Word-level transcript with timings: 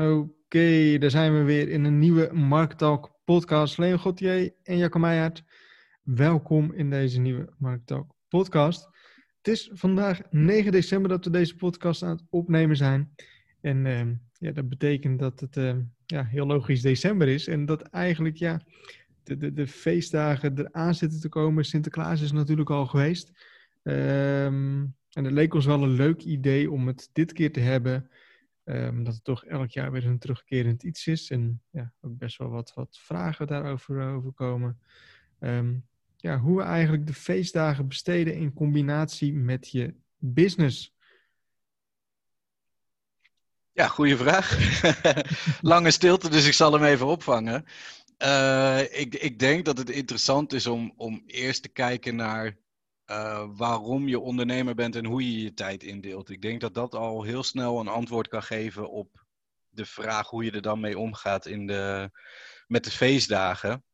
Oké, 0.00 0.98
daar 0.98 1.10
zijn 1.10 1.32
we 1.38 1.42
weer 1.42 1.68
in 1.68 1.84
een 1.84 1.98
nieuwe 1.98 2.30
Marktalk 2.32 3.10
podcast. 3.24 3.78
Leon 3.78 4.00
Gauthier 4.00 4.52
en 4.62 4.78
Jacco 4.78 4.98
Meijer. 4.98 5.42
Welkom 6.02 6.72
in 6.72 6.90
deze 6.90 7.20
nieuwe 7.20 7.52
Marktalk 7.58 8.14
podcast. 8.28 8.88
Het 9.36 9.48
is 9.48 9.70
vandaag 9.72 10.20
9 10.30 10.72
december 10.72 11.10
dat 11.10 11.24
we 11.24 11.30
deze 11.30 11.54
podcast 11.54 12.02
aan 12.02 12.10
het 12.10 12.22
opnemen 12.30 12.76
zijn. 12.76 13.14
En 13.60 13.84
uh, 13.84 14.00
ja, 14.38 14.52
dat 14.52 14.68
betekent 14.68 15.18
dat 15.18 15.40
het 15.40 15.56
uh, 15.56 15.76
ja, 16.06 16.24
heel 16.24 16.46
logisch 16.46 16.82
december 16.82 17.28
is. 17.28 17.46
En 17.46 17.66
dat 17.66 17.82
eigenlijk 17.82 18.36
ja, 18.36 18.60
de, 19.22 19.36
de, 19.36 19.52
de 19.52 19.66
feestdagen 19.66 20.58
eraan 20.58 20.94
zitten 20.94 21.20
te 21.20 21.28
komen. 21.28 21.64
Sinterklaas 21.64 22.20
is 22.20 22.32
natuurlijk 22.32 22.70
al 22.70 22.86
geweest. 22.86 23.28
Um, 23.82 24.94
en 25.12 25.24
het 25.24 25.32
leek 25.32 25.54
ons 25.54 25.66
wel 25.66 25.82
een 25.82 25.96
leuk 25.96 26.22
idee 26.22 26.70
om 26.70 26.86
het 26.86 27.10
dit 27.12 27.32
keer 27.32 27.52
te 27.52 27.60
hebben 27.60 28.10
Um, 28.68 29.04
dat 29.04 29.14
het 29.14 29.24
toch 29.24 29.44
elk 29.44 29.70
jaar 29.70 29.92
weer 29.92 30.06
een 30.06 30.18
terugkerend 30.18 30.82
iets 30.82 31.06
is. 31.06 31.30
En 31.30 31.62
ja, 31.70 31.92
ook 32.00 32.18
best 32.18 32.38
wel 32.38 32.48
wat, 32.48 32.74
wat 32.74 32.98
vragen 33.00 33.46
daarover 33.46 34.14
over 34.14 34.32
komen. 34.32 34.80
Um, 35.40 35.86
ja, 36.16 36.38
hoe 36.38 36.56
we 36.56 36.62
eigenlijk 36.62 37.06
de 37.06 37.14
feestdagen 37.14 37.88
besteden 37.88 38.34
in 38.34 38.52
combinatie 38.52 39.34
met 39.34 39.70
je 39.70 39.94
business. 40.18 40.94
Ja, 43.72 43.88
goede 43.88 44.16
vraag. 44.16 44.58
Lange 45.60 45.90
stilte, 45.90 46.30
dus 46.30 46.46
ik 46.46 46.52
zal 46.52 46.72
hem 46.72 46.84
even 46.84 47.06
opvangen. 47.06 47.64
Uh, 48.22 48.80
ik, 48.80 49.14
ik 49.14 49.38
denk 49.38 49.64
dat 49.64 49.78
het 49.78 49.90
interessant 49.90 50.52
is 50.52 50.66
om, 50.66 50.92
om 50.96 51.22
eerst 51.26 51.62
te 51.62 51.68
kijken 51.68 52.16
naar 52.16 52.56
uh, 53.10 53.48
waarom 53.56 54.08
je 54.08 54.20
ondernemer 54.20 54.74
bent 54.74 54.96
en 54.96 55.04
hoe 55.04 55.32
je 55.32 55.42
je 55.42 55.54
tijd 55.54 55.82
indeelt. 55.82 56.30
Ik 56.30 56.42
denk 56.42 56.60
dat 56.60 56.74
dat 56.74 56.94
al 56.94 57.22
heel 57.22 57.42
snel 57.42 57.80
een 57.80 57.88
antwoord 57.88 58.28
kan 58.28 58.42
geven 58.42 58.90
op 58.90 59.24
de 59.68 59.86
vraag 59.86 60.28
hoe 60.28 60.44
je 60.44 60.50
er 60.50 60.62
dan 60.62 60.80
mee 60.80 60.98
omgaat 60.98 61.46
in 61.46 61.66
de, 61.66 62.10
met 62.66 62.84
de 62.84 62.90
feestdagen. 62.90 63.84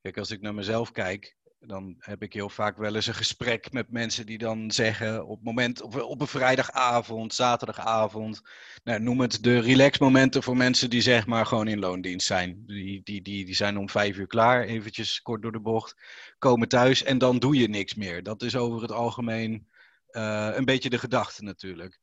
Kijk, 0.00 0.18
als 0.18 0.30
ik 0.30 0.40
naar 0.40 0.54
mezelf 0.54 0.90
kijk, 0.90 1.36
dan 1.66 1.96
heb 1.98 2.22
ik 2.22 2.32
heel 2.32 2.48
vaak 2.48 2.76
wel 2.76 2.94
eens 2.94 3.06
een 3.06 3.14
gesprek 3.14 3.72
met 3.72 3.90
mensen 3.90 4.26
die 4.26 4.38
dan 4.38 4.70
zeggen 4.70 5.26
op, 5.26 5.42
moment, 5.42 5.82
op, 5.82 6.20
een 6.20 6.26
vrijdagavond, 6.26 7.34
zaterdagavond, 7.34 8.40
nou, 8.84 9.00
noem 9.00 9.20
het 9.20 9.42
de 9.42 9.58
relaxmomenten 9.58 10.42
voor 10.42 10.56
mensen 10.56 10.90
die 10.90 11.00
zeg 11.00 11.26
maar 11.26 11.46
gewoon 11.46 11.68
in 11.68 11.78
loondienst 11.78 12.26
zijn. 12.26 12.62
Die, 12.66 13.02
die, 13.02 13.22
die, 13.22 13.44
die 13.44 13.54
zijn 13.54 13.78
om 13.78 13.88
vijf 13.88 14.16
uur 14.16 14.26
klaar, 14.26 14.62
eventjes 14.62 15.22
kort 15.22 15.42
door 15.42 15.52
de 15.52 15.60
bocht, 15.60 15.96
komen 16.38 16.68
thuis 16.68 17.02
en 17.02 17.18
dan 17.18 17.38
doe 17.38 17.56
je 17.56 17.68
niks 17.68 17.94
meer. 17.94 18.22
Dat 18.22 18.42
is 18.42 18.56
over 18.56 18.82
het 18.82 18.92
algemeen 18.92 19.68
uh, 20.10 20.50
een 20.52 20.64
beetje 20.64 20.90
de 20.90 20.98
gedachte 20.98 21.42
natuurlijk. 21.42 22.00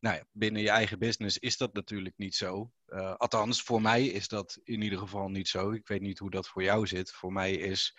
Nou 0.00 0.16
ja, 0.16 0.24
binnen 0.32 0.62
je 0.62 0.70
eigen 0.70 0.98
business 0.98 1.38
is 1.38 1.56
dat 1.56 1.74
natuurlijk 1.74 2.14
niet 2.16 2.34
zo. 2.34 2.70
Uh, 2.88 3.14
althans, 3.14 3.62
voor 3.62 3.82
mij 3.82 4.06
is 4.06 4.28
dat 4.28 4.58
in 4.64 4.82
ieder 4.82 4.98
geval 4.98 5.28
niet 5.28 5.48
zo. 5.48 5.70
Ik 5.70 5.86
weet 5.86 6.00
niet 6.00 6.18
hoe 6.18 6.30
dat 6.30 6.48
voor 6.48 6.62
jou 6.62 6.86
zit. 6.86 7.12
Voor 7.12 7.32
mij 7.32 7.52
is 7.52 7.96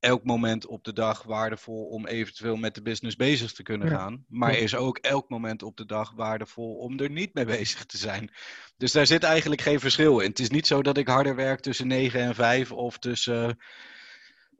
elk 0.00 0.24
moment 0.24 0.66
op 0.66 0.84
de 0.84 0.92
dag 0.92 1.22
waardevol 1.22 1.84
om 1.84 2.06
eventueel 2.06 2.56
met 2.56 2.74
de 2.74 2.82
business 2.82 3.16
bezig 3.16 3.52
te 3.52 3.62
kunnen 3.62 3.88
gaan. 3.88 4.24
Maar 4.28 4.56
is 4.56 4.74
ook 4.74 4.98
elk 4.98 5.28
moment 5.28 5.62
op 5.62 5.76
de 5.76 5.86
dag 5.86 6.12
waardevol 6.12 6.74
om 6.76 6.98
er 6.98 7.10
niet 7.10 7.34
mee 7.34 7.44
bezig 7.44 7.84
te 7.84 7.96
zijn. 7.96 8.30
Dus 8.76 8.92
daar 8.92 9.06
zit 9.06 9.22
eigenlijk 9.22 9.60
geen 9.60 9.80
verschil 9.80 10.20
in. 10.20 10.28
Het 10.28 10.38
is 10.38 10.50
niet 10.50 10.66
zo 10.66 10.82
dat 10.82 10.96
ik 10.96 11.08
harder 11.08 11.34
werk 11.34 11.60
tussen 11.60 11.86
9 11.86 12.20
en 12.20 12.34
5 12.34 12.72
of 12.72 12.98
tussen 12.98 13.58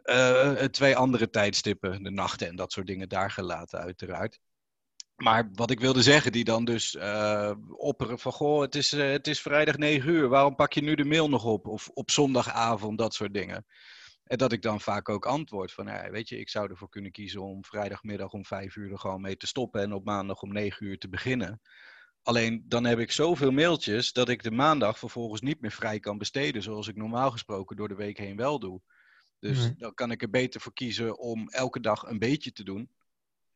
uh, 0.05 0.53
twee 0.53 0.97
andere 0.97 1.31
tijdstippen, 1.31 2.03
de 2.03 2.11
nachten 2.11 2.49
en 2.49 2.57
dat 2.57 2.73
soort 2.73 2.87
dingen 2.87 3.09
daar 3.09 3.31
gelaten, 3.31 3.79
uiteraard. 3.79 4.39
Maar 5.17 5.51
wat 5.53 5.71
ik 5.71 5.81
wilde 5.81 6.03
zeggen, 6.03 6.33
die 6.33 6.45
dan 6.45 6.65
dus 6.65 6.95
uh, 6.95 7.53
opperen 7.71 8.19
van... 8.19 8.33
Goh, 8.33 8.61
het 8.61 8.75
is, 8.75 8.91
het 8.91 9.27
is 9.27 9.41
vrijdag 9.41 9.77
9 9.77 10.11
uur, 10.11 10.29
waarom 10.29 10.55
pak 10.55 10.73
je 10.73 10.83
nu 10.83 10.95
de 10.95 11.05
mail 11.05 11.29
nog 11.29 11.45
op? 11.45 11.67
Of 11.67 11.89
op 11.95 12.11
zondagavond, 12.11 12.99
dat 12.99 13.15
soort 13.15 13.35
dingen. 13.35 13.67
En 14.27 14.39
dat 14.39 14.53
ik 14.53 14.63
dan 14.63 14.81
vaak 14.81 15.09
ook 15.09 15.27
antwoord 15.27 15.73
van, 15.73 15.87
ja, 15.87 16.11
weet 16.11 16.29
je, 16.29 16.39
ik 16.39 16.49
zou 16.49 16.71
ervoor 16.71 16.89
kunnen 16.89 17.11
kiezen 17.13 17.43
om 17.43 17.65
vrijdagmiddag 17.65 18.33
om 18.33 18.45
vijf 18.45 18.77
uur 18.77 18.93
er 18.93 18.99
gewoon 18.99 19.21
mee 19.21 19.37
te 19.37 19.47
stoppen 19.47 19.81
en 19.81 19.93
op 19.93 20.05
maandag 20.05 20.43
om 20.43 20.53
negen 20.53 20.87
uur 20.87 20.99
te 20.99 21.09
beginnen. 21.09 21.61
Alleen 22.23 22.65
dan 22.69 22.85
heb 22.85 22.99
ik 22.99 23.13
zoveel 23.13 23.51
mailtjes 23.51 24.13
dat 24.13 24.29
ik 24.29 24.43
de 24.43 24.51
maandag 24.51 24.99
vervolgens 24.99 25.41
niet 25.41 25.61
meer 25.61 25.71
vrij 25.71 26.01
kan 26.01 26.19
besteden, 26.19 26.63
zoals 26.63 26.89
ik 26.89 26.97
normaal 26.97 27.31
gesproken 27.31 27.77
door 27.77 27.89
de 27.89 27.95
week 27.95 28.19
heen 28.19 28.37
wel 28.37 28.59
doe. 28.59 28.81
Dus 29.39 29.59
nee. 29.59 29.75
dan 29.79 29.95
kan 29.95 30.11
ik 30.11 30.23
er 30.23 30.31
beter 30.31 30.61
voor 30.61 30.73
kiezen 30.73 31.19
om 31.19 31.49
elke 31.49 31.81
dag 31.81 32.03
een 32.03 32.19
beetje 32.19 32.53
te 32.53 32.65
doen, 32.65 32.91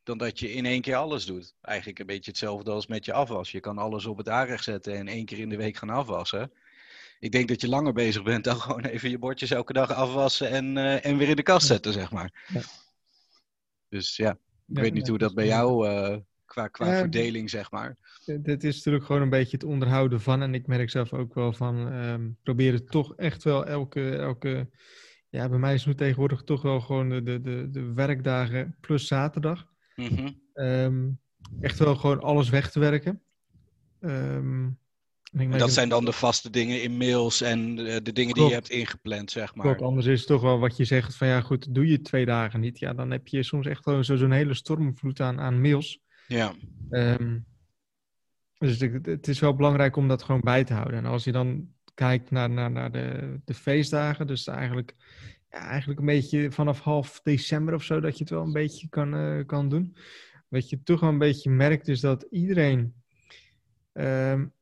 dan 0.03 0.19
dat 0.19 0.39
je 0.39 0.53
in 0.53 0.67
één 0.67 0.81
keer 0.81 0.97
alles 0.97 1.27
doet. 1.27 1.55
Eigenlijk 1.61 1.99
een 1.99 2.07
beetje 2.07 2.31
hetzelfde 2.31 2.71
als 2.71 2.87
met 2.87 3.05
je 3.05 3.13
afwas. 3.13 3.51
Je 3.51 3.61
kan 3.61 3.79
alles 3.79 4.07
op 4.07 4.17
het 4.17 4.29
aanrecht 4.29 4.65
zetten 4.65 4.95
en 4.95 5.09
één 5.09 5.25
keer 5.25 5.39
in 5.39 5.49
de 5.49 5.57
week 5.57 5.77
gaan 5.77 5.91
afwassen 5.91 6.53
ik 7.21 7.33
denk 7.33 7.49
dat 7.49 7.61
je 7.61 7.69
langer 7.69 7.93
bezig 7.93 8.23
bent 8.23 8.45
dan 8.45 8.61
gewoon 8.61 8.85
even 8.85 9.11
je 9.11 9.19
bordjes 9.19 9.51
elke 9.51 9.73
dag 9.73 9.93
afwassen 9.93 10.51
en, 10.51 10.77
uh, 10.77 11.07
en 11.07 11.17
weer 11.17 11.29
in 11.29 11.37
de 11.37 11.43
kast 11.43 11.67
zetten, 11.67 11.93
zeg 11.93 12.11
maar. 12.11 12.47
Ja. 12.53 12.61
Dus 13.89 14.17
ja, 14.17 14.31
ik 14.31 14.77
ja, 14.77 14.81
weet 14.81 14.93
niet 14.93 15.09
hoe 15.09 15.19
dat 15.19 15.35
bij 15.35 15.47
jou 15.47 15.89
uh, 15.89 16.17
qua, 16.45 16.69
qua 16.69 16.99
verdeling, 16.99 17.51
zeg 17.51 17.71
maar. 17.71 17.97
Dit 18.25 18.65
is 18.65 18.77
natuurlijk 18.77 19.05
gewoon 19.05 19.23
een 19.23 19.31
beetje 19.31 19.57
het 19.57 19.65
onderhouden 19.67 20.21
van. 20.21 20.43
En 20.43 20.55
ik 20.55 20.67
merk 20.67 20.91
zelf 20.91 21.13
ook 21.13 21.35
wel 21.35 21.53
van, 21.53 21.93
um, 21.93 22.37
proberen 22.43 22.87
toch 22.87 23.17
echt 23.17 23.43
wel 23.43 23.67
elke, 23.67 24.17
elke... 24.17 24.69
Ja, 25.29 25.49
bij 25.49 25.59
mij 25.59 25.75
is 25.75 25.79
het 25.79 25.89
nu 25.89 25.95
tegenwoordig 25.95 26.43
toch 26.43 26.63
wel 26.63 26.81
gewoon 26.81 27.09
de, 27.09 27.23
de, 27.23 27.41
de, 27.41 27.71
de 27.71 27.93
werkdagen 27.93 28.77
plus 28.81 29.07
zaterdag. 29.07 29.67
Mm 29.97 30.07
-hmm. 30.07 30.41
um, 30.55 31.21
echt 31.61 31.79
wel 31.79 31.97
gewoon 31.97 32.21
alles 32.21 32.49
weg 32.49 32.71
te 32.71 32.81
werken. 32.81 33.23
Um, 34.01 34.80
en 35.33 35.59
dat 35.59 35.73
zijn 35.73 35.89
dan 35.89 36.05
de 36.05 36.13
vaste 36.13 36.51
dingen 36.51 36.83
in 36.83 36.97
mails 36.97 37.41
en 37.41 37.77
de, 37.77 38.03
de 38.03 38.13
dingen 38.13 38.33
Klopt. 38.33 38.35
die 38.35 38.45
je 38.49 38.55
hebt 38.55 38.71
ingepland, 38.71 39.31
zeg 39.31 39.55
maar. 39.55 39.67
Klopt, 39.67 39.83
anders 39.83 40.07
is 40.07 40.19
het 40.19 40.29
toch 40.29 40.43
wel 40.43 40.59
wat 40.59 40.77
je 40.77 40.85
zegt 40.85 41.17
van 41.17 41.29
ja 41.29 41.41
goed, 41.41 41.75
doe 41.75 41.87
je 41.87 42.01
twee 42.01 42.25
dagen 42.25 42.61
niet. 42.61 42.79
Ja, 42.79 42.95
dan 42.95 43.11
heb 43.11 43.29
je 43.29 43.43
soms 43.43 43.67
echt 43.67 43.83
gewoon 43.83 44.05
zo'n 44.05 44.31
hele 44.31 44.55
stormvloed 44.55 45.21
aan, 45.21 45.41
aan 45.41 45.61
mails. 45.61 46.01
Ja. 46.27 46.55
Um, 46.91 47.45
dus 48.59 48.81
het, 48.81 49.07
het, 49.07 49.29
is 49.29 49.41
wel 49.41 49.55
belangrijk 49.55 49.97
om 49.97 50.09
dat 50.09 50.23
gewoon 50.23 50.41
bij 50.41 50.65
te 50.65 50.73
houden. 50.73 50.99
En 50.99 51.07
als 51.07 51.25
je 51.25 51.33
dan 51.33 51.69
kijkt 51.95 52.31
naar, 52.31 52.51
naar, 52.51 52.71
naar 52.71 52.93
de, 52.93 53.41
de 53.45 53.55
feestdagen, 53.55 54.27
dus 54.27 54.47
eigenlijk, 54.47 54.95
ja, 55.51 55.59
eigenlijk 55.59 56.01
een 56.01 56.07
beetje 56.07 56.53
vanaf 56.53 56.81
half 56.81 57.21
december 57.23 57.75
of 57.75 57.83
zo, 57.83 58.01
dat 58.01 58.13
je 58.13 58.25
het 58.25 58.33
wel 58.33 58.43
een 58.43 58.53
beetje 58.53 58.89
kan, 58.89 59.15
uh, 59.15 59.47
kan 59.47 59.69
doen. 59.69 59.97
Wat 60.49 60.69
je 60.69 60.83
toch 60.83 61.01
wel 61.01 61.09
een 61.09 61.19
beetje 61.19 61.51
merkt 61.51 61.89
is 61.89 62.01
dat 62.01 62.27
iedereen... 62.31 62.95
Um, 63.93 64.53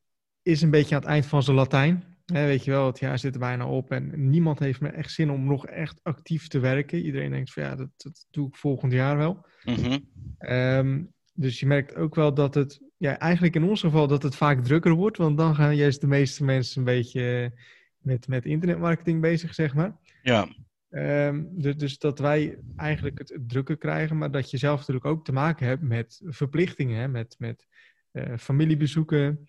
is 0.49 0.61
een 0.61 0.69
beetje 0.69 0.95
aan 0.95 1.01
het 1.01 1.09
eind 1.09 1.25
van 1.25 1.43
zijn 1.43 1.55
Latijn. 1.55 2.03
He, 2.25 2.45
weet 2.45 2.63
je 2.63 2.71
wel, 2.71 2.85
het 2.85 2.99
jaar 2.99 3.19
zit 3.19 3.33
er 3.33 3.39
bijna 3.39 3.67
op 3.67 3.91
en 3.91 4.29
niemand 4.29 4.59
heeft 4.59 4.81
meer 4.81 4.93
echt 4.93 5.11
zin 5.11 5.31
om 5.31 5.45
nog 5.45 5.65
echt 5.65 5.99
actief 6.03 6.47
te 6.47 6.59
werken. 6.59 6.99
Iedereen 6.99 7.31
denkt 7.31 7.53
van 7.53 7.63
ja, 7.63 7.75
dat, 7.75 7.89
dat 7.97 8.27
doe 8.31 8.47
ik 8.47 8.55
volgend 8.55 8.91
jaar 8.91 9.17
wel. 9.17 9.45
Mm-hmm. 9.63 10.07
Um, 10.39 11.13
dus 11.33 11.59
je 11.59 11.65
merkt 11.65 11.95
ook 11.95 12.15
wel 12.15 12.33
dat 12.33 12.55
het, 12.55 12.81
ja, 12.97 13.19
eigenlijk 13.19 13.55
in 13.55 13.63
ons 13.63 13.81
geval 13.81 14.07
dat 14.07 14.23
het 14.23 14.35
vaak 14.35 14.63
drukker 14.63 14.91
wordt, 14.91 15.17
want 15.17 15.37
dan 15.37 15.55
gaan 15.55 15.75
juist 15.75 16.01
de 16.01 16.07
meeste 16.07 16.43
mensen 16.43 16.79
een 16.79 16.85
beetje 16.85 17.53
met, 17.97 18.27
met 18.27 18.45
internetmarketing 18.45 19.21
bezig, 19.21 19.53
zeg 19.53 19.73
maar. 19.73 19.97
Ja. 20.21 20.47
Um, 20.89 21.49
dus, 21.51 21.77
dus, 21.77 21.97
dat 21.97 22.19
wij 22.19 22.59
eigenlijk 22.75 23.17
het, 23.17 23.29
het, 23.29 23.49
drukker 23.49 23.77
krijgen, 23.77 24.17
maar 24.17 24.31
dat 24.31 24.51
je 24.51 24.57
zelf 24.57 24.79
natuurlijk 24.79 25.05
ook 25.05 25.25
te 25.25 25.31
maken 25.31 25.67
hebt 25.67 25.81
met 25.81 26.21
verplichtingen, 26.25 26.99
hè, 26.99 27.07
met, 27.07 27.35
met 27.37 27.67
uh, 28.11 28.37
familiebezoeken. 28.37 29.47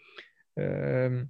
Uh, 0.61 1.23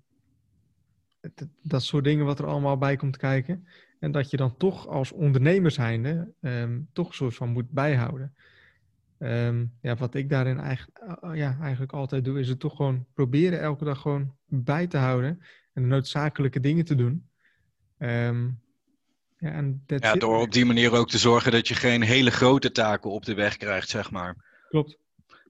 dat, 1.21 1.49
dat, 1.63 1.83
soort 1.83 2.05
dingen 2.05 2.25
wat 2.25 2.39
er 2.39 2.47
allemaal 2.47 2.79
bij 2.79 2.97
komt 2.97 3.17
kijken. 3.17 3.67
En 3.99 4.13
dat 4.13 4.31
je 4.31 4.37
dan 4.37 4.57
toch 4.57 4.87
als 4.87 5.13
ondernemer 5.13 5.71
zijnde 5.71 6.33
um, 6.41 6.89
toch 6.93 7.09
een 7.09 7.15
soort 7.15 7.35
van 7.35 7.49
moet 7.49 7.71
bijhouden. 7.71 8.35
Um, 9.19 9.73
ja, 9.81 9.97
wat 9.97 10.15
ik 10.15 10.29
daarin 10.29 10.59
eigenlijk, 10.59 11.01
uh, 11.25 11.37
ja, 11.37 11.59
eigenlijk 11.61 11.93
altijd 11.93 12.25
doe, 12.25 12.41
is 12.41 12.49
het 12.49 12.61
toch 12.61 12.77
gewoon 12.77 13.07
proberen 13.15 13.61
elke 13.61 13.85
dag 13.85 14.01
gewoon 14.01 14.35
bij 14.47 14.87
te 14.87 14.97
houden. 14.97 15.43
En 15.73 15.83
de 15.83 15.89
noodzakelijke 15.89 16.61
dingen 16.61 16.85
te 16.85 16.95
doen. 16.95 17.29
Ja, 17.99 19.75
ja, 19.87 20.15
door 20.15 20.41
op 20.41 20.53
die 20.53 20.65
manier 20.65 20.93
ook 20.93 21.09
te 21.09 21.19
zorgen 21.19 21.53
dat 21.53 21.69
je 21.69 21.75
geen 21.75 22.03
hele 22.03 22.31
grote 22.31 22.73
taken 22.73 23.11
op 23.11 23.25
de 23.25 23.35
weg 23.35 23.57
krijgt, 23.57 23.89
zeg 23.89 24.11
maar. 24.11 24.37
Klopt. 24.69 24.99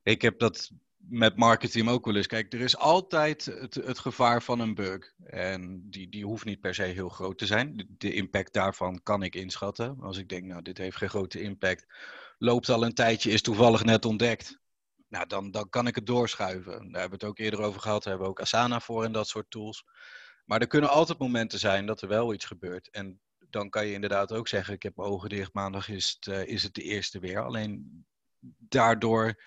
Ik 0.02 0.22
heb 0.22 0.38
dat 0.38 0.70
met 1.10 1.36
marketing 1.36 1.88
ook 1.88 2.04
wel 2.04 2.16
eens. 2.16 2.26
Kijk, 2.26 2.52
er 2.52 2.60
is 2.60 2.76
altijd 2.76 3.44
het, 3.44 3.74
het 3.74 3.98
gevaar 3.98 4.42
van 4.42 4.60
een 4.60 4.74
bug. 4.74 5.12
En 5.24 5.90
die, 5.90 6.08
die 6.08 6.24
hoeft 6.24 6.44
niet 6.44 6.60
per 6.60 6.74
se 6.74 6.82
heel 6.82 7.08
groot 7.08 7.38
te 7.38 7.46
zijn. 7.46 7.86
De, 7.98 8.12
impact 8.12 8.52
daarvan 8.52 9.02
kan 9.02 9.22
ik 9.22 9.34
inschatten. 9.34 9.96
Als 10.00 10.16
ik 10.16 10.28
denk, 10.28 10.44
nou, 10.44 10.62
dit 10.62 10.78
heeft 10.78 10.96
geen 10.96 11.08
grote 11.08 11.40
impact. 11.40 11.86
Loopt 12.38 12.68
al 12.68 12.84
een 12.84 12.94
tijdje, 12.94 13.30
is 13.30 13.42
toevallig 13.42 13.84
net 13.84 14.04
ontdekt. 14.04 14.58
Nou, 15.08 15.26
dan, 15.26 15.50
dan 15.50 15.68
kan 15.68 15.86
ik 15.86 15.94
het 15.94 16.06
doorschuiven. 16.06 16.72
Daar 16.72 17.00
hebben 17.00 17.18
we 17.18 17.24
het 17.24 17.24
ook 17.24 17.38
eerder 17.38 17.60
over 17.60 17.80
gehad. 17.80 18.02
Daar 18.02 18.12
hebben 18.12 18.26
we 18.26 18.32
ook 18.32 18.40
Asana 18.40 18.80
voor 18.80 19.04
en 19.04 19.12
dat 19.12 19.28
soort 19.28 19.50
tools. 19.50 19.84
Maar 20.44 20.60
er 20.60 20.66
kunnen 20.66 20.90
altijd 20.90 21.18
momenten 21.18 21.58
zijn 21.58 21.86
dat 21.86 22.02
er 22.02 22.08
wel 22.08 22.32
iets 22.32 22.44
gebeurt. 22.44 22.90
En 22.90 23.20
dan 23.38 23.70
kan 23.70 23.86
je 23.86 23.92
inderdaad 23.92 24.32
ook 24.32 24.48
zeggen, 24.48 24.74
ik 24.74 24.82
heb 24.82 24.98
ogen 24.98 25.28
dicht, 25.28 25.52
maandag 25.52 25.88
is 25.88 26.18
het, 26.20 26.34
uh, 26.34 26.46
is 26.46 26.62
het 26.62 26.74
de 26.74 26.82
eerste 26.82 27.18
weer. 27.18 27.44
Alleen 27.44 28.04
daardoor 28.58 29.42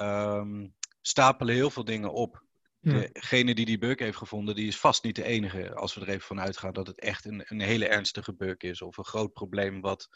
um, 0.00 0.76
stapelen 1.08 1.54
heel 1.54 1.70
veel 1.70 1.84
dingen 1.84 2.12
op 2.12 2.46
Degene 2.80 3.54
die 3.54 3.66
die 3.66 3.78
bug 3.78 3.98
heeft 3.98 4.16
gevonden, 4.16 4.54
die 4.54 4.66
is 4.66 4.78
vast 4.78 5.04
niet 5.04 5.16
de 5.16 5.24
enige. 5.24 5.74
Als 5.74 5.94
we 5.94 6.00
er 6.00 6.08
even 6.08 6.26
van 6.26 6.40
uitgaan 6.40 6.72
dat 6.72 6.86
het 6.86 7.00
echt 7.00 7.24
een, 7.24 7.44
een 7.46 7.60
hele 7.60 7.88
ernstige 7.88 8.34
bug 8.34 8.56
is. 8.56 8.82
Of 8.82 8.96
een 8.96 9.04
groot 9.04 9.32
probleem 9.32 9.80
wat 9.80 10.08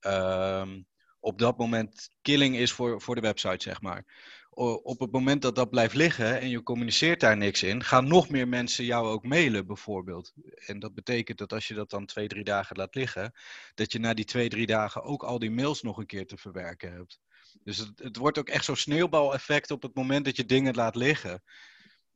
ehm, 0.00 0.82
op 1.20 1.38
dat 1.38 1.58
moment 1.58 2.08
killing 2.22 2.56
is 2.56 2.72
voor, 2.72 3.00
voor 3.00 3.14
de 3.14 3.20
website, 3.20 3.62
zeg 3.62 3.80
maar. 3.80 4.04
op 4.82 5.00
het 5.00 5.12
moment 5.12 5.42
dat 5.42 5.54
dat 5.54 5.70
blijft 5.70 5.94
liggen 5.94 6.40
en 6.40 6.48
je 6.48 6.62
communiceert 6.62 7.20
daar 7.20 7.36
niks 7.36 7.62
in, 7.62 7.84
gaan 7.84 8.08
nog 8.08 8.28
meer 8.28 8.48
mensen 8.48 8.84
jou 8.84 9.06
ook 9.06 9.24
mailen, 9.24 9.66
bijvoorbeeld. 9.66 10.32
En 10.66 10.78
dat 10.78 10.94
betekent 10.94 11.38
dat 11.38 11.52
als 11.52 11.68
je 11.68 11.74
dat 11.74 11.90
dan 11.90 12.06
twee, 12.06 12.28
drie 12.28 12.44
dagen 12.44 12.76
laat 12.76 12.94
liggen, 12.94 13.32
dat 13.74 13.92
je 13.92 13.98
na 13.98 14.14
die 14.14 14.24
twee, 14.24 14.48
drie 14.48 14.66
dagen 14.66 15.02
ook 15.02 15.22
al 15.22 15.38
die 15.38 15.50
mails 15.50 15.82
nog 15.82 15.98
een 15.98 16.06
keer 16.06 16.26
te 16.26 16.36
verwerken 16.36 16.92
hebt. 16.92 17.20
Dus 17.64 17.78
het, 17.78 17.98
het 17.98 18.16
wordt 18.16 18.38
ook 18.38 18.48
echt 18.48 18.64
zo'n 18.64 18.76
sneeuwbaleffect 18.76 19.70
op 19.70 19.82
het 19.82 19.94
moment 19.94 20.24
dat 20.24 20.36
je 20.36 20.44
dingen 20.44 20.74
laat 20.74 20.94
liggen. 20.94 21.42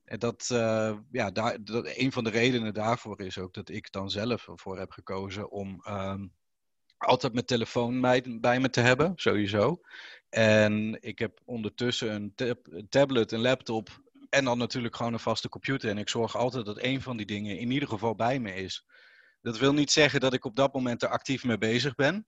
En 0.04 0.18
dat, 0.18 0.48
uh, 0.52 0.98
ja, 1.10 1.30
daar, 1.30 1.64
dat, 1.64 1.86
een 1.96 2.12
van 2.12 2.24
de 2.24 2.30
redenen 2.30 2.74
daarvoor 2.74 3.20
is 3.20 3.38
ook 3.38 3.54
dat 3.54 3.68
ik 3.68 3.92
dan 3.92 4.10
zelf 4.10 4.48
ervoor 4.48 4.78
heb 4.78 4.90
gekozen 4.90 5.50
om 5.50 5.82
um, 5.88 6.32
altijd 6.96 7.32
mijn 7.32 7.44
telefoon 7.44 8.00
bij, 8.40 8.60
me 8.60 8.70
te 8.70 8.80
hebben, 8.80 9.12
sowieso. 9.16 9.80
En 10.28 11.02
ik 11.02 11.18
heb 11.18 11.40
ondertussen 11.44 12.14
een, 12.14 12.32
een 12.62 12.88
tablet, 12.88 13.32
een 13.32 13.40
laptop 13.40 13.88
en 14.28 14.44
dan 14.44 14.58
natuurlijk 14.58 14.96
gewoon 14.96 15.12
een 15.12 15.18
vaste 15.18 15.48
computer. 15.48 15.90
En 15.90 15.98
ik 15.98 16.08
zorg 16.08 16.36
altijd 16.36 16.66
dat 16.66 16.82
een 16.82 17.02
van 17.02 17.16
die 17.16 17.26
dingen 17.26 17.58
in 17.58 17.70
ieder 17.70 17.88
geval 17.88 18.14
bij 18.14 18.38
me 18.38 18.54
is. 18.54 18.86
Dat 19.42 19.58
wil 19.58 19.72
niet 19.72 19.90
zeggen 19.90 20.20
dat 20.20 20.32
ik 20.32 20.44
op 20.44 20.56
dat 20.56 20.74
moment 20.74 21.02
er 21.02 21.08
actief 21.08 21.44
mee 21.44 21.58
bezig 21.58 21.94
ben. 21.94 22.26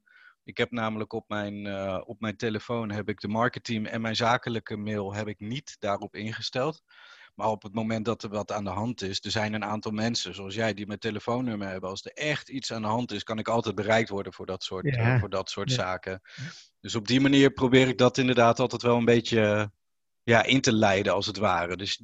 Ik 0.48 0.56
heb 0.56 0.70
namelijk 0.70 1.12
op 1.12 1.28
mijn, 1.28 1.64
uh, 1.64 2.00
op 2.04 2.20
mijn 2.20 2.36
telefoon 2.36 2.90
heb 2.90 3.08
ik 3.08 3.20
de 3.20 3.28
marketing 3.28 3.88
en 3.88 4.00
mijn 4.00 4.16
zakelijke 4.16 4.76
mail 4.76 5.14
heb 5.14 5.28
ik 5.28 5.40
niet 5.40 5.76
daarop 5.78 6.14
ingesteld. 6.14 6.82
Maar 7.34 7.48
op 7.48 7.62
het 7.62 7.74
moment 7.74 8.04
dat 8.04 8.22
er 8.22 8.28
wat 8.28 8.52
aan 8.52 8.64
de 8.64 8.70
hand 8.70 9.02
is, 9.02 9.24
er 9.24 9.30
zijn 9.30 9.52
een 9.52 9.64
aantal 9.64 9.92
mensen 9.92 10.34
zoals 10.34 10.54
jij 10.54 10.74
die 10.74 10.86
mijn 10.86 10.98
telefoonnummer 10.98 11.68
hebben. 11.68 11.90
Als 11.90 12.04
er 12.04 12.12
echt 12.12 12.48
iets 12.48 12.72
aan 12.72 12.82
de 12.82 12.88
hand 12.88 13.12
is, 13.12 13.22
kan 13.22 13.38
ik 13.38 13.48
altijd 13.48 13.74
bereikt 13.74 14.08
worden 14.08 14.32
voor 14.32 14.46
dat 14.46 14.62
soort, 14.62 14.84
uh, 14.84 15.20
voor 15.20 15.30
dat 15.30 15.50
soort 15.50 15.72
zaken. 15.72 16.20
Dus 16.80 16.94
op 16.94 17.06
die 17.06 17.20
manier 17.20 17.50
probeer 17.50 17.88
ik 17.88 17.98
dat 17.98 18.18
inderdaad 18.18 18.60
altijd 18.60 18.82
wel 18.82 18.96
een 18.96 19.04
beetje 19.04 19.70
ja, 20.22 20.42
in 20.42 20.60
te 20.60 20.72
leiden, 20.72 21.12
als 21.12 21.26
het 21.26 21.36
ware. 21.36 21.76
Dus 21.76 22.02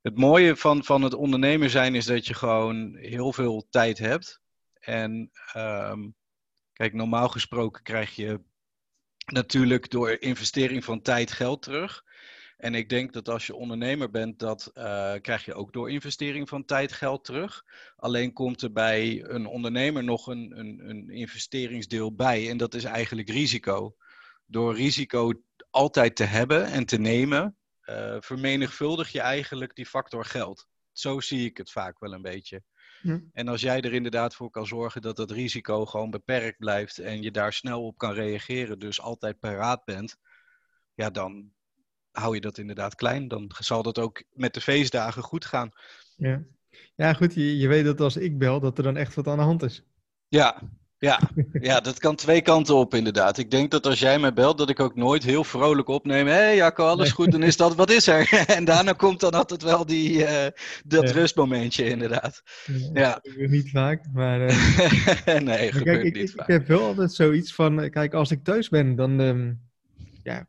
het 0.00 0.18
mooie 0.18 0.56
van, 0.56 0.84
van 0.84 1.02
het 1.02 1.14
ondernemer 1.14 1.70
zijn 1.70 1.94
is 1.94 2.04
dat 2.04 2.26
je 2.26 2.34
gewoon 2.34 2.96
heel 2.96 3.32
veel 3.32 3.66
tijd 3.70 3.98
hebt. 3.98 4.40
En 4.80 5.30
um, 5.56 6.14
kijk, 6.72 6.92
normaal 6.92 7.28
gesproken 7.28 7.82
krijg 7.82 8.16
je 8.16 8.40
natuurlijk 9.26 9.90
door 9.90 10.16
investering 10.20 10.84
van 10.84 11.02
tijd 11.02 11.32
geld 11.32 11.62
terug. 11.62 12.04
En 12.56 12.74
ik 12.74 12.88
denk 12.88 13.12
dat 13.12 13.28
als 13.28 13.46
je 13.46 13.54
ondernemer 13.54 14.10
bent, 14.10 14.38
dat 14.38 14.70
uh, 14.74 15.14
krijg 15.20 15.44
je 15.44 15.54
ook 15.54 15.72
door 15.72 15.90
investering 15.90 16.48
van 16.48 16.64
tijd 16.64 16.92
geld 16.92 17.24
terug. 17.24 17.64
Alleen 17.96 18.32
komt 18.32 18.62
er 18.62 18.72
bij 18.72 19.24
een 19.24 19.46
ondernemer 19.46 20.04
nog 20.04 20.26
een, 20.26 20.58
een, 20.58 20.88
een 20.88 21.10
investeringsdeel 21.10 22.14
bij. 22.14 22.50
En 22.50 22.56
dat 22.56 22.74
is 22.74 22.84
eigenlijk 22.84 23.28
risico. 23.28 23.96
Door 24.46 24.74
risico 24.74 25.32
altijd 25.70 26.16
te 26.16 26.24
hebben 26.24 26.66
en 26.66 26.86
te 26.86 26.98
nemen, 26.98 27.56
uh, 27.84 28.16
vermenigvuldig 28.20 29.12
je 29.12 29.20
eigenlijk 29.20 29.74
die 29.74 29.86
factor 29.86 30.24
geld. 30.24 30.66
Zo 30.92 31.20
zie 31.20 31.44
ik 31.44 31.56
het 31.56 31.70
vaak 31.70 31.98
wel 31.98 32.12
een 32.12 32.22
beetje. 32.22 32.62
Ja. 33.02 33.20
En 33.32 33.48
als 33.48 33.60
jij 33.60 33.80
er 33.80 33.92
inderdaad 33.92 34.34
voor 34.34 34.50
kan 34.50 34.66
zorgen 34.66 35.02
dat 35.02 35.16
dat 35.16 35.30
risico 35.30 35.86
gewoon 35.86 36.10
beperkt 36.10 36.58
blijft 36.58 36.98
en 36.98 37.22
je 37.22 37.30
daar 37.30 37.52
snel 37.52 37.86
op 37.86 37.98
kan 37.98 38.12
reageren, 38.12 38.78
dus 38.78 39.00
altijd 39.00 39.38
paraat 39.38 39.84
bent, 39.84 40.16
ja, 40.94 41.10
dan, 41.10 41.52
hou 42.10 42.34
je 42.34 42.40
dat 42.40 42.58
inderdaad 42.58 42.94
klein. 42.94 43.28
Dan 43.28 43.50
zal 43.58 43.82
dat 43.82 43.98
ook 43.98 44.24
met 44.30 44.54
de 44.54 44.60
feestdagen 44.60 45.22
goed 45.22 45.44
gaan. 45.44 45.70
Ja, 46.16 46.44
ja 46.94 47.12
goed. 47.12 47.34
Je, 47.34 47.58
je 47.58 47.68
weet 47.68 47.84
dat 47.84 48.00
als 48.00 48.16
ik 48.16 48.38
bel, 48.38 48.60
dat 48.60 48.78
er 48.78 48.84
dan 48.84 48.96
echt 48.96 49.14
wat 49.14 49.26
aan 49.26 49.36
de 49.36 49.42
hand 49.42 49.62
is. 49.62 49.84
Ja, 50.28 50.62
ja, 51.02 51.20
ja, 51.52 51.80
dat 51.80 51.98
kan 51.98 52.16
twee 52.16 52.42
kanten 52.42 52.74
op 52.74 52.94
inderdaad. 52.94 53.38
Ik 53.38 53.50
denk 53.50 53.70
dat 53.70 53.86
als 53.86 53.98
jij 53.98 54.18
mij 54.18 54.32
belt, 54.32 54.58
dat 54.58 54.70
ik 54.70 54.80
ook 54.80 54.96
nooit 54.96 55.22
heel 55.22 55.44
vrolijk 55.44 55.88
opneem. 55.88 56.26
Hé 56.26 56.32
hey, 56.32 56.56
Jacco, 56.56 56.86
alles 56.86 57.12
goed? 57.12 57.32
Dan 57.32 57.42
is 57.42 57.56
dat, 57.56 57.74
wat 57.74 57.90
is 57.90 58.06
er? 58.06 58.28
en 58.56 58.64
daarna 58.64 58.92
komt 58.92 59.20
dan 59.20 59.30
altijd 59.30 59.62
wel 59.62 59.86
die, 59.86 60.18
uh, 60.18 60.46
dat 60.84 61.08
ja. 61.08 61.12
rustmomentje 61.12 61.84
inderdaad. 61.84 62.42
Ja, 62.92 63.20
ja. 63.22 63.46
Niet 63.46 63.70
vaak, 63.70 64.04
maar... 64.12 64.40
Uh... 64.40 65.38
nee, 65.40 65.72
gebeurt 65.72 65.84
kijk, 65.84 66.02
ik, 66.02 66.14
niet 66.14 66.28
ik, 66.28 66.34
vaak. 66.36 66.48
Ik 66.48 66.54
heb 66.54 66.66
wel 66.66 66.84
altijd 66.84 67.12
zoiets 67.12 67.54
van, 67.54 67.90
kijk, 67.90 68.14
als 68.14 68.30
ik 68.30 68.44
thuis 68.44 68.68
ben, 68.68 68.94
dan 68.94 69.20
um, 69.20 69.60
ja, 70.22 70.46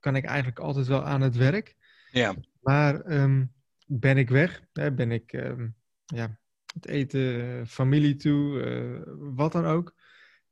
kan 0.00 0.16
ik 0.16 0.24
eigenlijk 0.24 0.58
altijd 0.58 0.86
wel 0.86 1.04
aan 1.04 1.20
het 1.20 1.36
werk. 1.36 1.74
Ja. 2.10 2.34
Maar 2.60 3.12
um, 3.12 3.52
ben 3.86 4.16
ik 4.16 4.28
weg, 4.28 4.62
hè, 4.72 4.92
ben 4.92 5.12
ik 5.12 5.32
um, 5.32 5.76
ja, 6.04 6.38
het 6.76 6.86
eten, 6.86 7.66
familie 7.66 8.16
toe, 8.16 8.64
uh, 8.64 9.00
wat 9.34 9.52
dan 9.52 9.64
ook. 9.64 9.94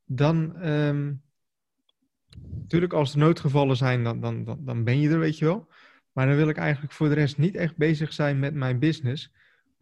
Dan, 0.05 0.67
um, 0.69 1.21
natuurlijk 2.61 2.93
als 2.93 3.13
er 3.13 3.19
noodgevallen 3.19 3.77
zijn, 3.77 4.03
dan, 4.03 4.19
dan, 4.19 4.43
dan, 4.43 4.65
dan 4.65 4.83
ben 4.83 4.99
je 4.99 5.09
er, 5.09 5.19
weet 5.19 5.37
je 5.37 5.45
wel. 5.45 5.67
Maar 6.11 6.27
dan 6.27 6.35
wil 6.35 6.49
ik 6.49 6.57
eigenlijk 6.57 6.93
voor 6.93 7.07
de 7.07 7.13
rest 7.13 7.37
niet 7.37 7.55
echt 7.55 7.77
bezig 7.77 8.13
zijn 8.13 8.39
met 8.39 8.53
mijn 8.53 8.79
business 8.79 9.33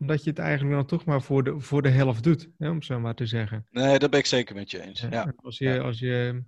omdat 0.04 0.24
je 0.24 0.30
het 0.30 0.40
eigenlijk 0.40 0.76
dan 0.76 0.86
toch 0.86 1.06
maar 1.06 1.22
voor 1.22 1.44
de, 1.44 1.60
voor 1.60 1.82
de 1.82 1.90
helft 1.90 2.24
doet, 2.24 2.50
hè, 2.58 2.70
om 2.70 2.82
zo 2.82 3.00
maar 3.00 3.16
te 3.16 3.26
zeggen. 3.26 3.66
Nee, 3.72 4.00
dat 4.00 4.10
ben 4.10 4.20
ik 4.20 4.26
zeker 4.26 4.56
met 4.56 4.72
je 4.72 4.82
eens. 4.82 5.08
Ja. 5.10 5.34
Als 5.36 5.58
je, 5.58 5.80
als 5.80 6.00
je 6.00 6.44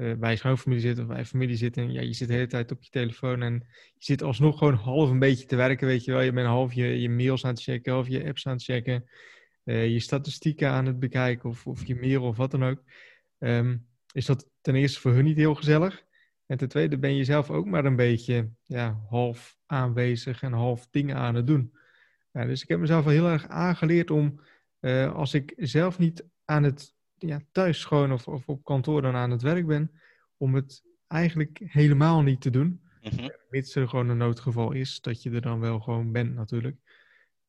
uh, 0.00 0.14
bij 0.14 0.36
schoonfamilie 0.36 0.82
zit 0.82 0.98
of 0.98 1.06
bij 1.06 1.24
familie 1.24 1.56
zit 1.56 1.76
en 1.76 1.92
ja, 1.92 2.00
je 2.00 2.12
zit 2.12 2.28
de 2.28 2.34
hele 2.34 2.46
tijd 2.46 2.70
op 2.70 2.82
je 2.82 2.90
telefoon 2.90 3.42
en 3.42 3.52
je 3.94 4.04
zit 4.04 4.22
alsnog 4.22 4.58
gewoon 4.58 4.74
half 4.74 5.10
een 5.10 5.18
beetje 5.18 5.46
te 5.46 5.56
werken, 5.56 5.86
weet 5.86 6.04
je 6.04 6.12
wel. 6.12 6.20
Je 6.20 6.32
bent 6.32 6.46
half 6.46 6.72
je, 6.72 7.00
je 7.00 7.10
mails 7.10 7.44
aan 7.44 7.50
het 7.50 7.62
checken 7.62 7.98
of 7.98 8.08
je 8.08 8.24
apps 8.24 8.46
aan 8.46 8.52
het 8.52 8.64
checken, 8.64 9.08
uh, 9.64 9.88
je 9.88 10.00
statistieken 10.00 10.70
aan 10.70 10.86
het 10.86 10.98
bekijken 10.98 11.48
of, 11.48 11.66
of 11.66 11.86
je 11.86 11.94
mail 11.94 12.22
of 12.22 12.36
wat 12.36 12.50
dan 12.50 12.64
ook. 12.64 12.82
Um, 13.38 13.86
is 14.12 14.26
dat 14.26 14.50
ten 14.60 14.74
eerste 14.74 15.00
voor 15.00 15.12
hun 15.12 15.24
niet 15.24 15.36
heel 15.36 15.54
gezellig. 15.54 16.04
En 16.46 16.56
ten 16.56 16.68
tweede 16.68 16.98
ben 16.98 17.14
je 17.14 17.24
zelf 17.24 17.50
ook 17.50 17.66
maar 17.66 17.84
een 17.84 17.96
beetje 17.96 18.50
ja, 18.64 19.00
half 19.08 19.56
aanwezig 19.66 20.42
en 20.42 20.52
half 20.52 20.88
dingen 20.90 21.16
aan 21.16 21.34
het 21.34 21.46
doen. 21.46 21.72
Ja, 22.32 22.44
dus 22.44 22.62
ik 22.62 22.68
heb 22.68 22.78
mezelf 22.78 23.04
wel 23.04 23.12
heel 23.12 23.28
erg 23.28 23.48
aangeleerd 23.48 24.10
om, 24.10 24.40
uh, 24.80 25.14
als 25.14 25.34
ik 25.34 25.52
zelf 25.56 25.98
niet 25.98 26.26
aan 26.44 26.62
het 26.62 26.94
ja, 27.22 27.40
thuis 27.52 27.84
gewoon 27.84 28.12
of, 28.12 28.28
of 28.28 28.48
op 28.48 28.64
kantoor 28.64 29.02
dan 29.02 29.14
aan 29.14 29.30
het 29.30 29.42
werk 29.42 29.66
ben, 29.66 29.90
om 30.36 30.54
het 30.54 30.82
eigenlijk 31.06 31.60
helemaal 31.64 32.22
niet 32.22 32.40
te 32.40 32.50
doen. 32.50 32.80
Mhm. 33.02 33.28
Mits 33.50 33.74
er 33.74 33.88
gewoon 33.88 34.08
een 34.08 34.16
noodgeval 34.16 34.72
is, 34.72 35.00
dat 35.00 35.22
je 35.22 35.30
er 35.30 35.40
dan 35.40 35.60
wel 35.60 35.80
gewoon 35.80 36.12
bent 36.12 36.34
natuurlijk. 36.34 36.76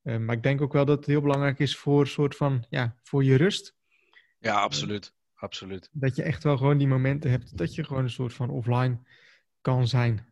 Uh, 0.03 0.17
maar 0.17 0.35
ik 0.35 0.43
denk 0.43 0.61
ook 0.61 0.73
wel 0.73 0.85
dat 0.85 0.97
het 0.97 1.05
heel 1.05 1.21
belangrijk 1.21 1.59
is 1.59 1.77
voor 1.77 2.07
soort 2.07 2.35
van, 2.35 2.65
ja, 2.69 2.95
voor 3.03 3.23
je 3.23 3.35
rust. 3.35 3.75
Ja, 4.39 4.61
absoluut. 4.61 5.13
absoluut. 5.33 5.89
Dat 5.91 6.15
je 6.15 6.23
echt 6.23 6.43
wel 6.43 6.57
gewoon 6.57 6.77
die 6.77 6.87
momenten 6.87 7.29
hebt 7.29 7.57
dat 7.57 7.75
je 7.75 7.83
gewoon 7.83 8.03
een 8.03 8.09
soort 8.09 8.33
van 8.33 8.49
offline 8.49 8.99
kan 9.61 9.87
zijn. 9.87 10.30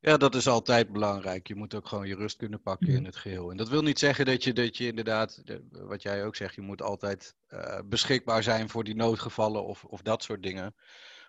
Ja, 0.00 0.16
dat 0.16 0.34
is 0.34 0.48
altijd 0.48 0.92
belangrijk. 0.92 1.48
Je 1.48 1.54
moet 1.54 1.74
ook 1.74 1.86
gewoon 1.88 2.06
je 2.08 2.14
rust 2.16 2.36
kunnen 2.36 2.62
pakken 2.62 2.90
Ja. 2.90 2.96
in 2.96 3.04
het 3.04 3.16
geheel. 3.16 3.50
En 3.50 3.56
dat 3.56 3.68
wil 3.68 3.82
niet 3.82 3.98
zeggen 3.98 4.24
dat 4.24 4.44
je, 4.44 4.52
dat 4.52 4.76
je 4.76 4.86
inderdaad, 4.86 5.46
de- 5.46 5.66
wat 5.70 6.02
jij 6.02 6.24
ook 6.24 6.36
zegt, 6.36 6.54
je 6.54 6.60
moet 6.60 6.82
altijd 6.82 7.34
eh, 7.46 7.80
beschikbaar 7.84 8.42
zijn 8.42 8.68
voor 8.68 8.84
die 8.84 8.94
noodgevallen 8.94 9.64
of, 9.64 9.84
of 9.84 10.02
dat 10.02 10.22
soort 10.22 10.42
dingen. 10.42 10.74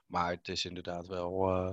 Maar 0.06 0.32
het 0.32 0.48
is 0.48 0.66
inderdaad 0.66 1.08
wel, 1.08 1.48
eh, 1.50 1.72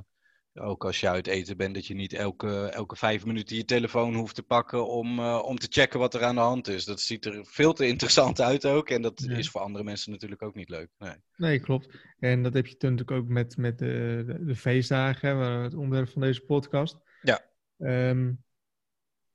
ook 0.61 0.85
als 0.85 1.01
je 1.01 1.09
uit 1.09 1.27
eten 1.27 1.57
bent, 1.57 1.75
dat 1.75 1.87
je 1.87 1.95
niet 1.95 2.13
elke, 2.13 2.65
elke 2.67 2.97
vijf 2.97 3.25
minuten 3.27 3.57
je 3.57 3.65
telefoon 3.65 4.15
hoeft 4.15 4.35
te 4.35 4.43
pakken 4.43 4.89
om, 4.89 5.19
eh, 5.19 5.43
om 5.45 5.59
te 5.59 5.67
checken 5.71 5.99
wat 5.99 6.15
er 6.15 6.25
aan 6.25 6.35
de 6.35 6.41
hand 6.41 6.69
is. 6.69 6.85
Dat 6.85 7.01
ziet 7.01 7.25
er 7.25 7.45
veel 7.47 7.73
te 7.73 7.87
interessant 7.87 8.41
uit 8.41 8.67
ook. 8.67 8.91
En 8.91 9.03
dat 9.03 9.25
Ja. 9.27 9.37
is 9.37 9.51
voor 9.51 9.61
andere 9.61 9.85
mensen 9.85 10.11
natuurlijk 10.11 10.43
ook 10.43 10.55
niet 10.55 10.69
leuk. 10.69 10.89
Nee. 10.99 11.15
Nee, 11.37 11.61
klopt. 11.61 11.99
En 12.19 12.43
dat 12.43 12.55
heb 12.55 12.67
je 12.67 12.77
natuurlijk 12.79 13.11
ook 13.11 13.29
met, 13.29 13.57
met 13.57 13.79
de, 13.79 14.23
de, 14.27 14.45
de 14.45 14.57
feestdagen, 14.57 15.37
het 15.37 15.75
onderwerp 15.75 16.09
van 16.09 16.23
deze 16.23 16.41
podcast. 16.41 16.97
Ja. 17.23 17.41
Ehm, 17.79 18.29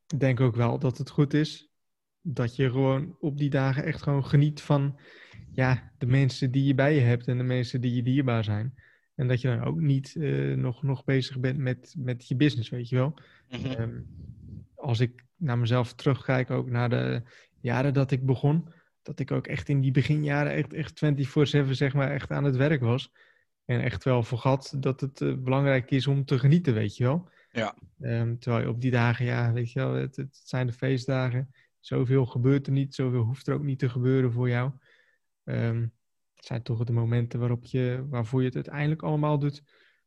ik 0.07 0.19
denk 0.19 0.39
ook 0.39 0.55
wel 0.55 0.79
dat 0.79 0.97
het 0.97 1.09
goed 1.09 1.33
is 1.33 1.69
dat 2.21 2.55
je 2.55 2.69
gewoon 2.71 3.15
op 3.19 3.37
die 3.37 3.49
dagen 3.49 3.83
echt 3.83 4.01
gewoon 4.01 4.25
geniet 4.25 4.61
van 4.61 4.99
ja, 5.51 5.91
de 5.97 6.05
mensen 6.05 6.51
die 6.51 6.63
je 6.63 6.75
bij 6.75 6.95
je 6.95 7.01
hebt 7.01 7.27
en 7.27 7.37
de 7.37 7.43
mensen 7.43 7.81
die 7.81 7.95
je 7.95 8.03
dierbaar 8.03 8.43
zijn. 8.43 8.73
En 9.21 9.27
dat 9.27 9.41
je 9.41 9.47
dan 9.47 9.63
ook 9.63 9.79
niet 9.79 10.15
eh, 10.15 10.55
nog, 10.55 10.83
nog 10.83 11.03
bezig 11.03 11.39
bent 11.39 11.57
met, 11.57 11.95
met 11.97 12.27
je 12.27 12.35
business, 12.35 12.69
weet 12.69 12.89
je 12.89 12.95
wel. 12.95 13.13
Mhm. 13.49 13.65
Ehm, 13.65 14.01
als 14.75 14.99
ik 14.99 15.25
naar 15.35 15.57
mezelf 15.57 15.93
terugkijk, 15.93 16.49
ook 16.49 16.69
naar 16.69 16.89
de 16.89 17.21
jaren 17.59 17.93
dat 17.93 18.11
ik 18.11 18.25
begon, 18.25 18.73
dat 19.01 19.19
ik 19.19 19.31
ook 19.31 19.47
echt 19.47 19.69
in 19.69 19.81
die 19.81 19.91
beginjaren 19.91 20.51
echt, 20.51 20.73
echt 20.73 20.99
24-7 21.65 21.75
zeg 21.75 21.93
maar 21.93 22.11
echt 22.11 22.31
aan 22.31 22.43
het 22.43 22.55
werk 22.55 22.81
was. 22.81 23.11
En 23.65 23.81
echt 23.81 24.03
wel 24.03 24.23
vergat 24.23 24.75
dat 24.77 25.01
het 25.01 25.21
eh, 25.21 25.35
belangrijk 25.37 25.91
is 25.91 26.07
om 26.07 26.25
te 26.25 26.39
genieten, 26.39 26.73
weet 26.73 26.97
je 26.97 27.03
wel. 27.03 27.29
Ja. 27.51 27.75
Ehm, 27.99 28.37
terwijl 28.37 28.63
je 28.63 28.69
op 28.69 28.81
die 28.81 28.91
dagen, 28.91 29.25
ja, 29.25 29.53
weet 29.53 29.71
je 29.71 29.79
wel, 29.79 29.93
het, 29.93 30.15
het 30.15 30.41
zijn 30.43 30.67
de 30.67 30.73
feestdagen. 30.73 31.53
Zoveel 31.79 32.25
gebeurt 32.25 32.67
er 32.67 32.73
niet, 32.73 32.95
zoveel 32.95 33.23
hoeft 33.23 33.47
er 33.47 33.53
ook 33.53 33.63
niet 33.63 33.79
te 33.79 33.89
gebeuren 33.89 34.31
voor 34.31 34.49
jou. 34.49 34.71
Ehm, 35.43 35.85
het 36.41 36.49
zijn 36.49 36.63
toch 36.63 36.83
de 36.83 36.93
momenten 36.93 37.39
waarop 37.39 37.65
je, 37.65 38.05
waarvoor 38.09 38.39
je 38.39 38.45
het 38.45 38.55
uiteindelijk 38.55 39.01
allemaal 39.01 39.39
doet. 39.39 39.61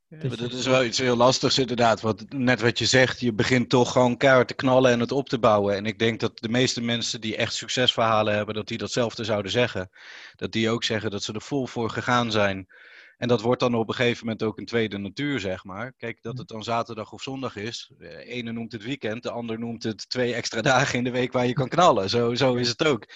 dat, 0.09 0.39
dat 0.39 0.53
is 0.53 0.67
wel 0.67 0.85
iets 0.85 0.99
heel 0.99 1.17
lastigs 1.17 1.59
inderdaad. 1.59 2.01
Want 2.01 2.33
net 2.33 2.61
wat 2.61 2.79
je 2.79 2.87
zegt, 2.87 3.21
je 3.21 3.33
begint 3.33 3.69
toch 3.69 3.93
gewoon 3.93 4.17
keihard 4.17 4.49
te 4.49 4.55
knallen 4.55 4.91
en 4.91 5.01
het 5.01 5.13
op 5.13 5.29
te 5.29 5.39
bouwen. 5.39 5.77
En 5.77 5.87
ik 5.87 5.99
denk 5.99 6.21
dat 6.21 6.39
de 6.39 6.49
meeste 6.49 6.81
mensen 6.81 7.21
die 7.21 7.37
echt 7.37 7.55
succesverhalen 7.55 8.35
hebben, 8.35 8.55
dat 8.55 8.69
die 8.69 8.79
datzelfde 8.79 9.25
zouden 9.25 9.51
zeggen. 9.51 9.91
Dat 10.37 10.53
die 10.53 10.71
ook 10.71 10.85
zeggen 10.85 11.11
dat 11.11 11.23
ze 11.23 11.33
er 11.33 11.43
vol 11.43 11.67
voor 11.67 11.91
gegaan 11.91 12.31
zijn. 12.31 12.69
En 13.17 13.29
dat 13.29 13.41
wordt 13.41 13.61
dan 13.61 13.75
op 13.75 13.89
een 13.89 13.95
gegeven 13.95 14.27
moment 14.27 14.43
ook 14.43 14.59
een 14.59 14.65
tweede 14.65 14.99
natuur, 14.99 15.41
zeg 15.41 15.65
maar. 15.65 15.93
Kijk, 15.93 16.23
dat 16.23 16.39
het 16.39 16.49
dan 16.49 16.63
zaterdag 16.63 17.13
of 17.13 17.23
zondag 17.23 17.57
is. 17.57 17.93
De 17.99 18.25
ene 18.25 18.53
noemt 18.53 18.73
het 18.73 18.85
weekend, 18.85 19.23
de 19.23 19.31
ander 19.31 19.59
noemt 19.59 19.83
het 19.83 20.09
twee 20.09 20.35
extra 20.35 20.61
dagen 20.61 20.99
in 20.99 21.05
de 21.05 21.11
week 21.11 21.33
waar 21.33 21.47
je 21.47 21.53
kan 21.53 21.69
knallen. 21.69 22.11
Zo, 22.11 22.35
zo 22.35 22.55
is 22.55 22.69
het 22.69 22.85
ook. 22.85 23.07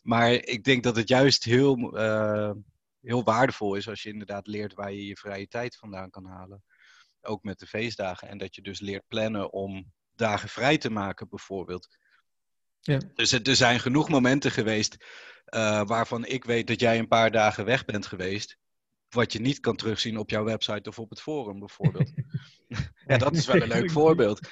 Maar 0.00 0.32
ik 0.32 0.64
denk 0.64 0.82
dat 0.82 0.96
het 0.96 1.08
juist 1.08 1.44
heel, 1.44 1.98
uh, 1.98 2.52
heel 3.00 3.24
waardevol 3.24 3.74
is 3.74 3.88
als 3.88 4.02
je 4.02 4.10
inderdaad 4.10 4.46
leert 4.46 4.74
waar 4.74 4.92
je 4.92 5.06
je 5.06 5.16
vrije 5.16 5.48
tijd 5.48 5.76
vandaan 5.76 6.10
kan 6.10 6.24
halen. 6.24 6.62
Ook 7.20 7.42
met 7.42 7.58
de 7.58 7.66
feestdagen. 7.66 8.28
En 8.28 8.38
dat 8.38 8.54
je 8.54 8.62
dus 8.62 8.80
leert 8.80 9.08
plannen 9.08 9.52
om 9.52 9.92
dagen 10.14 10.48
vrij 10.48 10.78
te 10.78 10.90
maken, 10.90 11.28
bijvoorbeeld. 11.28 11.88
Ja. 12.80 13.00
Dus 13.14 13.32
er 13.32 13.56
zijn 13.56 13.80
genoeg 13.80 14.08
momenten 14.08 14.50
geweest 14.50 14.96
uh, 15.54 15.82
waarvan 15.84 16.24
ik 16.26 16.44
weet 16.44 16.66
dat 16.66 16.80
jij 16.80 16.98
een 16.98 17.08
paar 17.08 17.30
dagen 17.30 17.64
weg 17.64 17.84
bent 17.84 18.06
geweest 18.06 18.58
wat 19.08 19.32
je 19.32 19.40
niet 19.40 19.60
kan 19.60 19.76
terugzien 19.76 20.18
op 20.18 20.30
jouw 20.30 20.44
website 20.44 20.88
of 20.88 20.98
op 20.98 21.10
het 21.10 21.20
forum 21.20 21.58
bijvoorbeeld. 21.58 22.12
ja, 23.06 23.16
dat 23.18 23.36
is 23.36 23.46
wel 23.46 23.62
een 23.62 23.68
leuk 23.68 23.90
voorbeeld. 24.00 24.48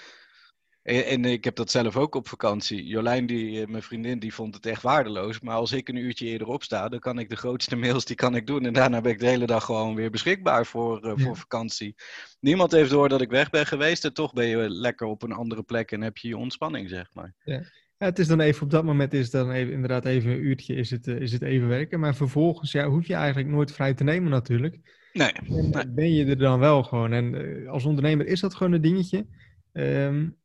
En, 0.87 1.07
en, 1.07 1.25
ik 1.25 1.45
heb 1.45 1.57
dat 1.57 1.71
zelf 1.71 1.97
ook 1.97 2.15
op 2.15 2.29
vakantie. 2.29 2.87
Jolijn, 2.87 3.27
die, 3.27 3.61
eh, 3.61 3.67
mijn 3.67 3.83
vriendin, 3.83 4.19
die 4.19 4.35
vond 4.35 4.55
het 4.55 4.67
echt 4.67 4.83
waardeloos. 4.83 5.41
Maar 5.41 5.57
als 5.57 5.73
ik 5.73 5.89
een 5.89 5.97
uurtje 5.97 6.27
eerder 6.27 6.47
opsta, 6.47 6.89
dan 6.89 6.99
kan 6.99 7.19
ik 7.19 7.29
de 7.29 7.37
grootste 7.37 7.77
mails 7.87 8.05
die 8.05 8.17
kan 8.17 8.35
ik 8.35 8.47
doen. 8.47 8.67
En 8.67 8.73
daarna 8.73 9.01
ben 9.01 9.13
ik 9.13 9.19
de 9.19 9.27
hele 9.27 9.47
dag 9.47 9.65
gewoon 9.65 9.95
weer 9.95 10.11
beschikbaar 10.11 10.67
voor, 10.67 11.07
uh, 11.07 11.13
voor 11.17 11.37
vakantie. 11.37 11.95
Niemand 12.41 12.73
heeft 12.73 12.91
door 12.91 13.09
dat 13.09 13.21
ik 13.21 13.31
weg 13.31 13.51
ben 13.51 13.67
geweest. 13.67 14.05
En 14.05 14.13
toch 14.13 14.33
ben 14.33 14.47
je 14.47 14.71
lekker 14.71 15.07
op 15.07 15.23
een 15.23 15.33
andere 15.33 15.63
plek 15.63 15.93
en 15.93 16.01
heb 16.01 16.17
je 16.17 16.29
je 16.29 16.37
ontspanning, 16.37 16.89
zeg 16.89 17.15
maar. 17.15 17.35
Ja. 17.45 17.63
Ja, 17.99 18.07
het 18.07 18.19
is 18.19 18.27
dan 18.27 18.41
even 18.41 18.63
op 18.63 18.71
dat 18.71 18.85
moment 18.85 19.15
is 19.15 19.31
dan 19.31 19.51
even, 19.51 19.73
inderdaad 19.73 20.05
even 20.05 20.31
een 20.31 20.45
uurtje 20.45 20.75
is 20.75 20.91
het, 20.91 21.07
uh, 21.07 21.21
is 21.21 21.33
het 21.33 21.43
even 21.43 21.69
werken. 21.69 22.01
Maar 22.01 22.15
vervolgens 22.15 22.73
ja, 22.73 22.89
hoef 22.89 23.07
je 23.07 23.15
eigenlijk 23.15 23.49
nooit 23.49 23.73
vrij 23.73 23.95
te 23.95 24.05
nemen 24.05 24.31
natuurlijk. 24.31 24.79
Nee. 25.13 25.33
En 25.33 25.71
nee. 25.71 25.89
ben 25.89 26.13
je 26.13 26.25
er 26.25 26.39
dan 26.39 26.59
wel 26.59 26.83
gewoon. 26.83 27.13
En 27.13 27.35
uh, 27.35 27.71
als 27.71 27.85
ondernemer 27.85 28.27
is 28.27 28.41
dat 28.41 28.55
gewoon 28.55 28.73
een 28.73 28.81
dingetje. 28.81 29.27
Um, 29.73 30.37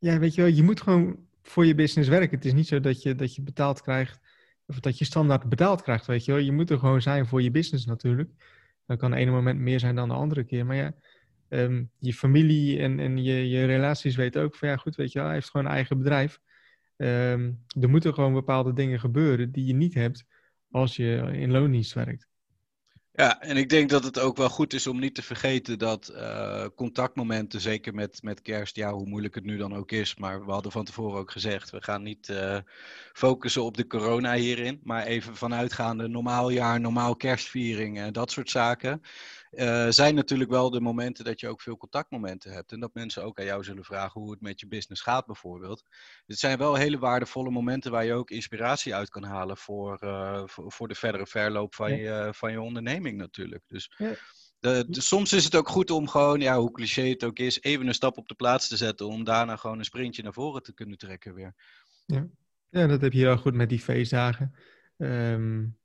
ja, 0.00 0.18
weet 0.18 0.34
je 0.34 0.42
wel, 0.42 0.50
je 0.50 0.62
moet 0.62 0.80
gewoon 0.80 1.18
voor 1.42 1.66
je 1.66 1.74
business 1.74 2.08
werken. 2.08 2.36
Het 2.36 2.44
is 2.44 2.52
niet 2.52 2.66
zo 2.66 2.80
dat 2.80 3.02
je, 3.02 3.14
dat 3.14 3.34
je 3.34 3.42
betaald 3.42 3.82
krijgt, 3.82 4.20
of 4.66 4.80
dat 4.80 4.98
je 4.98 5.04
standaard 5.04 5.48
betaald 5.48 5.82
krijgt, 5.82 6.06
weet 6.06 6.24
je 6.24 6.32
wel. 6.32 6.40
Je 6.40 6.52
moet 6.52 6.70
er 6.70 6.78
gewoon 6.78 7.02
zijn 7.02 7.26
voor 7.26 7.42
je 7.42 7.50
business 7.50 7.86
natuurlijk. 7.86 8.30
Dan 8.86 8.96
kan 8.96 9.10
het 9.10 9.20
ene 9.20 9.30
moment 9.30 9.58
meer 9.58 9.80
zijn 9.80 9.94
dan 9.94 10.08
de 10.08 10.14
andere 10.14 10.44
keer. 10.44 10.66
Maar 10.66 10.76
ja, 10.76 10.94
um, 11.48 11.90
je 11.98 12.14
familie 12.14 12.78
en, 12.78 13.00
en 13.00 13.22
je, 13.22 13.48
je 13.48 13.64
relaties 13.64 14.16
weten 14.16 14.42
ook 14.42 14.56
van 14.56 14.68
ja, 14.68 14.76
goed, 14.76 14.96
weet 14.96 15.12
je 15.12 15.18
wel, 15.18 15.26
hij 15.26 15.36
heeft 15.36 15.50
gewoon 15.50 15.66
een 15.66 15.72
eigen 15.72 15.98
bedrijf. 15.98 16.40
Um, 16.96 17.64
er 17.80 17.88
moeten 17.88 18.14
gewoon 18.14 18.32
bepaalde 18.32 18.72
dingen 18.72 19.00
gebeuren 19.00 19.52
die 19.52 19.64
je 19.64 19.74
niet 19.74 19.94
hebt 19.94 20.24
als 20.70 20.96
je 20.96 21.30
in 21.32 21.50
loondienst 21.50 21.92
werkt. 21.92 22.29
Ja, 23.20 23.40
en 23.40 23.56
ik 23.56 23.68
denk 23.68 23.90
dat 23.90 24.04
het 24.04 24.18
ook 24.18 24.36
wel 24.36 24.48
goed 24.48 24.72
is 24.72 24.86
om 24.86 24.98
niet 24.98 25.14
te 25.14 25.22
vergeten 25.22 25.78
dat 25.78 26.12
uh, 26.14 26.66
contactmomenten, 26.76 27.60
zeker 27.60 27.94
met, 27.94 28.22
met 28.22 28.42
kerst, 28.42 28.76
ja, 28.76 28.92
hoe 28.92 29.06
moeilijk 29.06 29.34
het 29.34 29.44
nu 29.44 29.56
dan 29.56 29.74
ook 29.76 29.90
is, 29.92 30.16
maar 30.16 30.44
we 30.44 30.52
hadden 30.52 30.72
van 30.72 30.84
tevoren 30.84 31.18
ook 31.18 31.30
gezegd, 31.30 31.70
we 31.70 31.82
gaan 31.82 32.02
niet 32.02 32.28
uh, 32.28 32.58
focussen 33.12 33.62
op 33.62 33.76
de 33.76 33.86
corona 33.86 34.34
hierin, 34.34 34.80
maar 34.84 35.04
even 35.06 35.36
vanuitgaande 35.36 36.08
normaal 36.08 36.50
jaar, 36.50 36.80
normaal 36.80 37.16
kerstviering 37.16 37.98
en 37.98 38.12
dat 38.12 38.30
soort 38.30 38.50
zaken. 38.50 39.02
Uh, 39.50 39.88
zijn 39.88 40.14
natuurlijk 40.14 40.50
wel 40.50 40.70
de 40.70 40.80
momenten 40.80 41.24
dat 41.24 41.40
je 41.40 41.48
ook 41.48 41.60
veel 41.60 41.76
contactmomenten 41.76 42.52
hebt. 42.52 42.72
En 42.72 42.80
dat 42.80 42.94
mensen 42.94 43.24
ook 43.24 43.38
aan 43.38 43.44
jou 43.44 43.64
zullen 43.64 43.84
vragen 43.84 44.20
hoe 44.20 44.30
het 44.30 44.40
met 44.40 44.60
je 44.60 44.66
business 44.66 45.02
gaat, 45.02 45.26
bijvoorbeeld. 45.26 45.82
Het 46.26 46.38
zijn 46.38 46.58
wel 46.58 46.74
hele 46.74 46.98
waardevolle 46.98 47.50
momenten 47.50 47.90
waar 47.90 48.04
je 48.04 48.12
ook 48.12 48.30
inspiratie 48.30 48.94
uit 48.94 49.08
kan 49.08 49.24
halen 49.24 49.56
voor, 49.56 49.98
uh, 50.04 50.42
voor, 50.46 50.72
voor, 50.72 50.88
de 50.88 50.94
verdere 50.94 51.26
verloop 51.26 51.74
van, 51.74 51.96
ja. 51.96 52.24
je, 52.24 52.34
van 52.34 52.52
je 52.52 52.60
onderneming, 52.60 53.16
natuurlijk. 53.16 53.62
Dus. 53.66 53.92
Ja. 53.96 54.14
De, 54.58 54.84
de, 54.88 55.00
soms 55.00 55.32
is 55.32 55.44
het 55.44 55.54
ook 55.54 55.68
goed 55.68 55.90
om 55.90 56.08
gewoon, 56.08 56.40
ja, 56.40 56.58
hoe 56.58 56.72
cliché 56.72 57.02
het 57.02 57.24
ook 57.24 57.38
is, 57.38 57.62
even 57.62 57.86
een 57.86 57.94
stap 57.94 58.18
op 58.18 58.28
de 58.28 58.34
plaats 58.34 58.68
te 58.68 58.76
zetten. 58.76 59.06
Om 59.06 59.24
daarna 59.24 59.56
gewoon 59.56 59.78
een 59.78 59.84
sprintje 59.84 60.22
naar 60.22 60.32
voren 60.32 60.62
te 60.62 60.74
kunnen 60.74 60.98
trekken 60.98 61.34
weer. 61.34 61.54
Ja, 62.06 62.26
ja 62.68 62.86
dat 62.86 63.00
heb 63.00 63.12
je 63.12 63.18
heel 63.18 63.36
goed 63.36 63.54
met 63.54 63.68
die 63.68 63.80
feestdagen. 63.80 64.54
Um, 64.96 65.79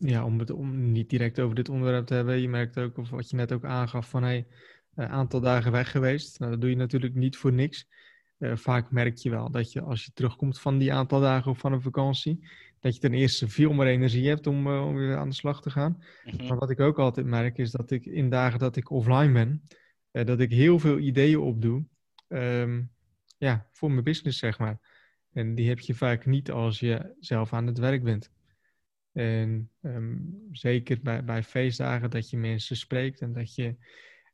ja, 0.00 0.24
om 0.24 0.38
het 0.38 0.50
om 0.50 0.92
niet 0.92 1.10
direct 1.10 1.40
over 1.40 1.54
dit 1.54 1.68
onderwerp 1.68 2.06
te 2.06 2.14
hebben. 2.14 2.40
Je 2.40 2.48
merkt 2.48 2.78
ook, 2.78 2.98
of 2.98 3.10
wat 3.10 3.30
je 3.30 3.36
net 3.36 3.52
ook 3.52 3.64
aangaf, 3.64 4.08
van 4.08 4.22
hey, 4.22 4.46
een 4.94 5.08
aantal 5.08 5.40
dagen 5.40 5.72
weg 5.72 5.90
geweest. 5.90 6.38
Nou, 6.38 6.50
dat 6.50 6.60
doe 6.60 6.70
je 6.70 6.76
natuurlijk 6.76 7.14
niet 7.14 7.36
voor 7.36 7.52
niks. 7.52 7.88
Uh, 8.38 8.56
vaak 8.56 8.90
merk 8.90 9.16
je 9.16 9.30
wel 9.30 9.50
dat 9.50 9.72
je 9.72 9.80
als 9.80 10.04
je 10.04 10.10
terugkomt 10.14 10.60
van 10.60 10.78
die 10.78 10.92
aantal 10.92 11.20
dagen 11.20 11.50
of 11.50 11.58
van 11.58 11.72
een 11.72 11.82
vakantie, 11.82 12.48
dat 12.80 12.94
je 12.94 13.00
ten 13.00 13.14
eerste 13.14 13.48
veel 13.48 13.72
meer 13.72 13.86
energie 13.86 14.28
hebt 14.28 14.46
om, 14.46 14.66
uh, 14.66 14.86
om 14.86 14.94
weer 14.94 15.16
aan 15.16 15.28
de 15.28 15.34
slag 15.34 15.62
te 15.62 15.70
gaan. 15.70 16.02
Mm-hmm. 16.24 16.46
Maar 16.46 16.58
wat 16.58 16.70
ik 16.70 16.80
ook 16.80 16.98
altijd 16.98 17.26
merk 17.26 17.58
is 17.58 17.70
dat 17.70 17.90
ik 17.90 18.06
in 18.06 18.30
dagen 18.30 18.58
dat 18.58 18.76
ik 18.76 18.90
offline 18.90 19.32
ben, 19.32 19.62
uh, 20.12 20.24
dat 20.24 20.40
ik 20.40 20.50
heel 20.50 20.78
veel 20.78 20.98
ideeën 20.98 21.38
opdoe 21.38 21.84
um, 22.28 22.90
ja, 23.38 23.66
voor 23.70 23.90
mijn 23.90 24.04
business, 24.04 24.38
zeg 24.38 24.58
maar. 24.58 24.78
En 25.32 25.54
die 25.54 25.68
heb 25.68 25.78
je 25.78 25.94
vaak 25.94 26.26
niet 26.26 26.50
als 26.50 26.80
je 26.80 27.14
zelf 27.18 27.52
aan 27.52 27.66
het 27.66 27.78
werk 27.78 28.02
bent. 28.02 28.30
En 29.12 29.70
um, 29.82 30.48
zeker 30.52 30.98
bij, 31.02 31.24
bij 31.24 31.42
feestdagen 31.42 32.10
dat 32.10 32.30
je 32.30 32.36
mensen 32.36 32.76
spreekt 32.76 33.20
en 33.20 33.32
dat 33.32 33.54
je 33.54 33.76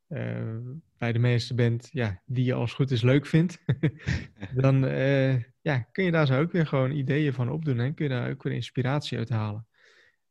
uh, 0.08 0.56
bij 0.98 1.12
de 1.12 1.18
mensen 1.18 1.56
bent 1.56 1.88
ja, 1.92 2.22
die 2.26 2.44
je 2.44 2.54
als 2.54 2.72
goed 2.72 2.90
is 2.90 3.02
leuk 3.02 3.26
vindt, 3.26 3.64
dan 4.54 4.84
uh, 4.84 5.42
ja, 5.60 5.78
kun 5.78 6.04
je 6.04 6.10
daar 6.10 6.26
zo 6.26 6.40
ook 6.40 6.52
weer 6.52 6.66
gewoon 6.66 6.90
ideeën 6.90 7.32
van 7.32 7.50
opdoen 7.50 7.80
en 7.80 7.94
kun 7.94 8.04
je 8.04 8.10
daar 8.10 8.30
ook 8.30 8.42
weer 8.42 8.52
inspiratie 8.52 9.18
uit 9.18 9.28
halen. 9.28 9.66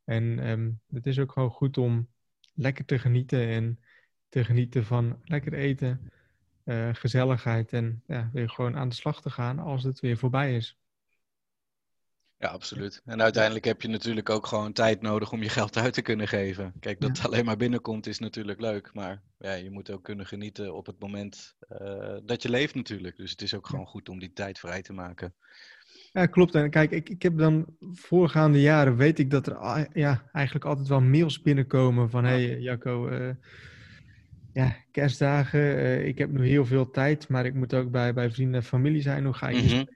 En 0.04 0.50
um, 0.50 0.80
het 0.90 1.08
is 1.08 1.20
ook 1.20 1.32
gewoon 1.32 1.50
goed 1.50 1.78
om 1.78 2.08
lekker 2.54 2.86
te 2.86 3.00
genieten 3.00 3.48
en 3.48 3.80
te 4.30 4.44
genieten 4.44 4.86
van 4.86 5.20
lekker 5.24 5.54
eten, 5.54 6.12
uh, 6.66 6.90
gezelligheid 6.94 7.74
en 7.74 8.04
ja, 8.08 8.30
weer 8.34 8.50
gewoon 8.50 8.78
aan 8.78 8.90
de 8.90 8.96
slag 8.96 9.22
te 9.22 9.30
gaan 9.30 9.60
als 9.60 9.84
het 9.84 10.00
weer 10.00 10.18
voorbij 10.18 10.56
is. 10.56 10.80
Ja, 12.38 12.48
absoluut. 12.48 13.02
En 13.06 13.22
uiteindelijk 13.22 13.66
heb 13.66 13.82
je 13.82 13.88
natuurlijk 13.88 14.30
ook 14.30 14.48
gewoon 14.48 14.74
tijd 14.74 15.02
nodig 15.02 15.32
om 15.32 15.42
je 15.42 15.50
geld 15.50 15.78
uit 15.78 15.94
te 15.94 16.02
kunnen 16.02 16.28
geven. 16.28 16.74
Kijk, 16.80 17.02
dat 17.02 17.18
het 17.18 17.26
alleen 17.28 17.46
maar 17.46 17.58
binnenkomt 17.58 18.08
is 18.08 18.20
natuurlijk 18.20 18.62
leuk, 18.62 18.94
maar 18.94 19.22
ja, 19.40 19.54
je 19.54 19.72
moet 19.72 19.92
ook 19.92 20.04
kunnen 20.04 20.26
genieten 20.26 20.76
op 20.76 20.86
het 20.86 21.00
moment 21.00 21.56
uh, 21.82 22.18
dat 22.24 22.42
je 22.42 22.50
leeft 22.50 22.76
natuurlijk. 22.76 23.18
Dus 23.18 23.32
het 23.32 23.42
is 23.42 23.54
ook 23.54 23.68
gewoon 23.68 23.88
goed 23.88 24.10
om 24.10 24.20
die 24.20 24.34
tijd 24.34 24.60
vrij 24.60 24.82
te 24.82 24.94
maken. 24.94 25.34
Ja, 26.12 26.26
klopt. 26.26 26.56
En 26.56 26.70
kijk, 26.70 26.92
ik, 26.92 27.10
ik 27.10 27.22
heb 27.22 27.38
dan 27.38 27.66
voorgaande 27.94 28.62
jaren, 28.62 28.96
weet 28.96 29.20
ik 29.20 29.32
dat 29.32 29.48
er 29.48 29.88
ja, 29.94 30.30
eigenlijk 30.32 30.66
altijd 30.66 30.88
wel 30.88 31.02
mails 31.02 31.42
binnenkomen 31.42 32.10
van, 32.10 32.24
hé 32.24 32.46
hey, 32.46 32.60
Jacco, 32.60 33.10
uh, 33.10 33.30
ja, 34.54 34.76
kerstdagen, 34.92 35.60
uh, 35.60 36.08
ik 36.08 36.18
heb 36.18 36.32
nu 36.32 36.48
heel 36.48 36.66
veel 36.66 36.92
tijd, 36.92 37.28
maar 37.28 37.46
ik 37.46 37.54
moet 37.54 37.74
ook 37.74 37.92
bij, 37.92 38.14
bij 38.14 38.32
vrienden 38.32 38.56
en 38.56 38.68
familie 38.68 39.02
zijn. 39.02 39.26
Hoe 39.26 39.34
ga 39.34 39.50
je 39.50 39.62
mm 39.62 39.88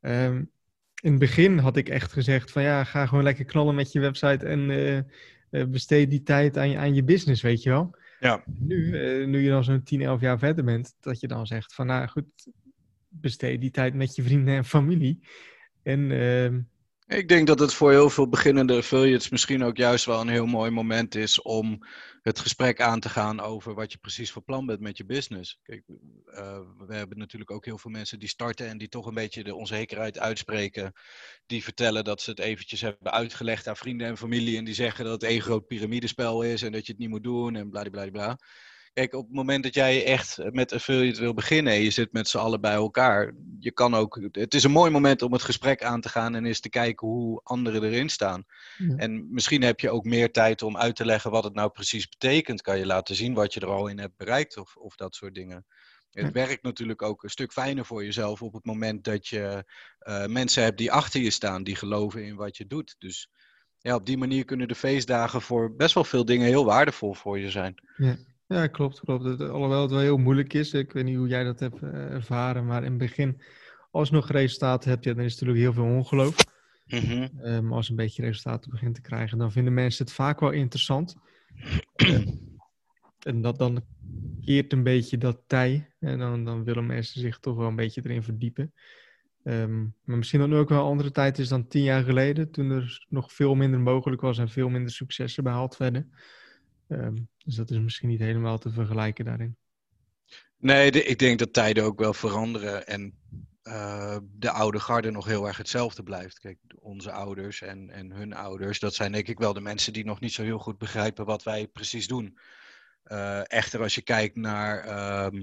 -hmm 0.00 0.52
in 1.02 1.10
het 1.10 1.18
begin 1.18 1.58
had 1.58 1.76
ik 1.76 1.88
echt 1.88 2.12
gezegd 2.12 2.50
van 2.50 2.62
ja, 2.62 2.84
ga 2.84 3.06
gewoon 3.06 3.24
lekker 3.24 3.44
knallen 3.44 3.74
met 3.74 3.92
je 3.92 4.00
website 4.00 4.46
en 4.46 4.70
uh, 4.70 5.64
besteed 5.64 6.10
die 6.10 6.22
tijd 6.22 6.58
aan 6.58 6.70
je, 6.70 6.78
aan 6.78 6.94
je 6.94 7.04
business, 7.04 7.42
weet 7.42 7.62
je 7.62 7.70
wel. 7.70 7.96
Ja. 8.20 8.42
Nu, 8.58 8.76
uh, 8.76 9.26
nu 9.26 9.42
je 9.42 9.48
dan 9.48 9.64
zo'n 9.64 9.82
10, 9.82 10.00
11 10.02 10.20
jaar 10.20 10.38
verder 10.38 10.64
bent, 10.64 10.96
dat 11.00 11.20
je 11.20 11.28
dan 11.28 11.46
zegt 11.46 11.74
van 11.74 11.86
nou 11.86 12.08
goed, 12.08 12.24
besteed 13.08 13.60
die 13.60 13.70
tijd 13.70 13.94
met 13.94 14.16
je 14.16 14.22
vrienden 14.22 14.54
en 14.54 14.64
familie. 14.64 15.20
En 15.82 16.10
ehm, 16.10 16.60
ik 17.06 17.28
denk 17.28 17.46
dat 17.46 17.58
het 17.58 17.74
voor 17.74 17.90
heel 17.90 18.10
veel 18.10 18.28
beginnende 18.28 18.76
affiliates 18.76 19.28
misschien 19.28 19.64
ook 19.64 19.76
juist 19.76 20.04
wel 20.04 20.20
een 20.20 20.28
heel 20.28 20.46
mooi 20.46 20.70
moment 20.70 21.14
is 21.14 21.42
om 21.42 21.78
het 22.22 22.38
gesprek 22.38 22.80
aan 22.80 23.00
te 23.00 23.08
gaan 23.08 23.40
over 23.40 23.74
wat 23.74 23.92
je 23.92 23.98
precies 23.98 24.32
van 24.32 24.44
plan 24.44 24.66
bent 24.66 24.80
met 24.80 24.96
je 24.96 25.04
business. 25.04 25.58
Kijk, 25.62 25.82
uh, 25.88 26.58
we 26.86 26.94
hebben 26.94 27.18
natuurlijk 27.18 27.50
ook 27.50 27.64
heel 27.64 27.78
veel 27.78 27.90
mensen 27.90 28.18
die 28.18 28.28
starten 28.28 28.68
en 28.68 28.78
die 28.78 28.88
toch 28.88 29.06
een 29.06 29.14
beetje 29.14 29.44
de 29.44 29.54
onzekerheid 29.54 30.18
uitspreken. 30.18 30.92
Die 31.46 31.62
vertellen 31.62 32.04
dat 32.04 32.20
ze 32.20 32.30
het 32.30 32.38
eventjes 32.38 32.80
hebben 32.80 33.12
uitgelegd 33.12 33.68
aan 33.68 33.76
vrienden 33.76 34.06
en 34.06 34.16
familie 34.16 34.58
en 34.58 34.64
die 34.64 34.74
zeggen 34.74 35.04
dat 35.04 35.12
het 35.12 35.30
één 35.30 35.40
groot 35.40 35.66
piramidespel 35.66 36.42
is 36.42 36.62
en 36.62 36.72
dat 36.72 36.86
je 36.86 36.92
het 36.92 37.00
niet 37.00 37.10
moet 37.10 37.24
doen 37.24 37.56
en 37.56 37.70
bladibladibla. 37.70 38.24
Bla, 38.24 38.34
bla. 38.34 38.73
Kijk, 38.94 39.14
op 39.14 39.24
het 39.24 39.34
moment 39.34 39.62
dat 39.62 39.74
jij 39.74 40.04
echt 40.04 40.38
met 40.52 40.72
affiliate 40.72 41.20
wil 41.20 41.34
beginnen 41.34 41.72
en 41.72 41.80
je 41.80 41.90
zit 41.90 42.12
met 42.12 42.28
z'n 42.28 42.38
allen 42.38 42.60
bij 42.60 42.72
elkaar, 42.72 43.32
je 43.58 43.72
kan 43.72 43.94
ook, 43.94 44.28
het 44.32 44.54
is 44.54 44.64
een 44.64 44.70
mooi 44.70 44.90
moment 44.90 45.22
om 45.22 45.32
het 45.32 45.42
gesprek 45.42 45.82
aan 45.84 46.00
te 46.00 46.08
gaan 46.08 46.34
en 46.34 46.44
eens 46.44 46.60
te 46.60 46.68
kijken 46.68 47.08
hoe 47.08 47.40
anderen 47.42 47.82
erin 47.82 48.08
staan. 48.08 48.44
Ja. 48.78 48.96
En 48.96 49.32
misschien 49.32 49.62
heb 49.62 49.80
je 49.80 49.90
ook 49.90 50.04
meer 50.04 50.32
tijd 50.32 50.62
om 50.62 50.76
uit 50.76 50.96
te 50.96 51.04
leggen 51.04 51.30
wat 51.30 51.44
het 51.44 51.54
nou 51.54 51.70
precies 51.70 52.08
betekent. 52.08 52.62
Kan 52.62 52.78
je 52.78 52.86
laten 52.86 53.14
zien 53.14 53.34
wat 53.34 53.54
je 53.54 53.60
er 53.60 53.66
al 53.66 53.86
in 53.86 53.98
hebt 53.98 54.16
bereikt 54.16 54.56
of, 54.56 54.76
of 54.76 54.96
dat 54.96 55.14
soort 55.14 55.34
dingen. 55.34 55.66
Het 56.10 56.32
werkt 56.32 56.62
natuurlijk 56.62 57.02
ook 57.02 57.22
een 57.22 57.30
stuk 57.30 57.52
fijner 57.52 57.84
voor 57.84 58.04
jezelf 58.04 58.42
op 58.42 58.52
het 58.52 58.64
moment 58.64 59.04
dat 59.04 59.28
je 59.28 59.64
uh, 60.00 60.26
mensen 60.26 60.62
hebt 60.62 60.78
die 60.78 60.92
achter 60.92 61.20
je 61.20 61.30
staan, 61.30 61.64
die 61.64 61.76
geloven 61.76 62.24
in 62.24 62.36
wat 62.36 62.56
je 62.56 62.66
doet. 62.66 62.94
Dus 62.98 63.30
ja, 63.78 63.94
op 63.94 64.06
die 64.06 64.18
manier 64.18 64.44
kunnen 64.44 64.68
de 64.68 64.74
feestdagen 64.74 65.42
voor 65.42 65.74
best 65.74 65.94
wel 65.94 66.04
veel 66.04 66.24
dingen 66.24 66.46
heel 66.46 66.64
waardevol 66.64 67.14
voor 67.14 67.38
je 67.38 67.50
zijn. 67.50 67.74
Ja. 67.96 68.16
Ja, 68.46 68.66
klopt, 68.66 69.00
klopt. 69.00 69.24
Het, 69.24 69.40
alhoewel 69.40 69.82
het 69.82 69.90
wel 69.90 70.00
heel 70.00 70.16
moeilijk 70.16 70.52
is. 70.52 70.72
Ik 70.72 70.92
weet 70.92 71.04
niet 71.04 71.16
hoe 71.16 71.28
jij 71.28 71.44
dat 71.44 71.60
hebt 71.60 71.82
ervaren, 71.82 72.66
maar 72.66 72.84
in 72.84 72.88
het 72.88 72.98
begin, 72.98 73.40
als 73.90 74.08
je 74.08 74.14
nog 74.14 74.30
resultaten 74.30 74.90
hebt, 74.90 75.04
ja, 75.04 75.14
dan 75.14 75.24
is 75.24 75.32
het 75.32 75.40
natuurlijk 75.40 75.74
heel 75.74 75.84
veel 75.84 75.96
ongeloof. 75.96 76.36
Mhm. 76.86 77.28
Um, 77.44 77.72
als 77.72 77.88
een 77.88 77.96
beetje 77.96 78.22
resultaten 78.22 78.70
begint 78.70 78.94
te 78.94 79.00
krijgen, 79.00 79.38
dan 79.38 79.52
vinden 79.52 79.74
mensen 79.74 80.04
het 80.04 80.14
vaak 80.14 80.40
wel 80.40 80.50
interessant. 80.50 81.16
Ehm, 81.94 82.28
en 83.18 83.42
dat 83.42 83.58
dan 83.58 83.84
keert 84.44 84.72
een 84.72 84.82
beetje 84.82 85.18
dat 85.18 85.40
tij. 85.46 85.90
En 85.98 86.18
dan, 86.18 86.44
dan 86.44 86.64
willen 86.64 86.86
mensen 86.86 87.20
zich 87.20 87.38
toch 87.38 87.56
wel 87.56 87.68
een 87.68 87.76
beetje 87.76 88.00
erin 88.04 88.22
verdiepen. 88.22 88.72
Um, 89.44 89.94
maar 90.04 90.16
misschien 90.16 90.40
dat 90.40 90.48
nu 90.48 90.56
ook 90.56 90.68
wel 90.68 90.78
een 90.78 90.84
andere 90.84 91.10
tijd 91.10 91.38
is 91.38 91.48
dan 91.48 91.68
tien 91.68 91.82
jaar 91.82 92.04
geleden, 92.04 92.50
toen 92.50 92.70
er 92.70 93.06
nog 93.08 93.32
veel 93.32 93.54
minder 93.54 93.80
mogelijk 93.80 94.20
was 94.20 94.38
en 94.38 94.48
veel 94.48 94.68
minder 94.68 94.92
successen 94.92 95.44
behaald 95.44 95.76
werden. 95.76 96.12
Dus 97.44 97.54
dat 97.54 97.70
is 97.70 97.78
misschien 97.78 98.08
niet 98.08 98.20
helemaal 98.20 98.58
te 98.58 98.70
vergelijken 98.70 99.24
daarin. 99.24 99.56
Nee, 100.56 100.90
ik 100.90 101.18
denk 101.18 101.38
dat 101.38 101.52
tijden 101.52 101.84
ook 101.84 101.98
wel 101.98 102.14
veranderen. 102.14 102.86
En 102.86 103.18
uh, 103.64 104.16
de 104.32 104.50
oude 104.50 104.80
garde 104.80 105.10
nog 105.10 105.24
heel 105.24 105.46
erg 105.46 105.56
hetzelfde 105.56 106.02
blijft. 106.02 106.38
Kijk, 106.38 106.58
onze 106.78 107.12
ouders 107.12 107.60
en, 107.62 107.90
en 107.90 108.10
hun 108.10 108.32
ouders, 108.32 108.78
dat 108.78 108.94
zijn 108.94 109.12
denk 109.12 109.28
ik 109.28 109.38
wel 109.38 109.52
de 109.52 109.60
mensen 109.60 109.92
die 109.92 110.04
nog 110.04 110.20
niet 110.20 110.32
zo 110.32 110.42
heel 110.42 110.58
goed 110.58 110.78
begrijpen 110.78 111.24
wat 111.24 111.42
wij 111.42 111.66
precies 111.66 112.06
doen. 112.06 112.38
Uh, 113.06 113.50
echter, 113.52 113.82
als 113.82 113.94
je 113.94 114.02
kijkt 114.02 114.36
naar. 114.36 114.86
Uh, 114.86 115.40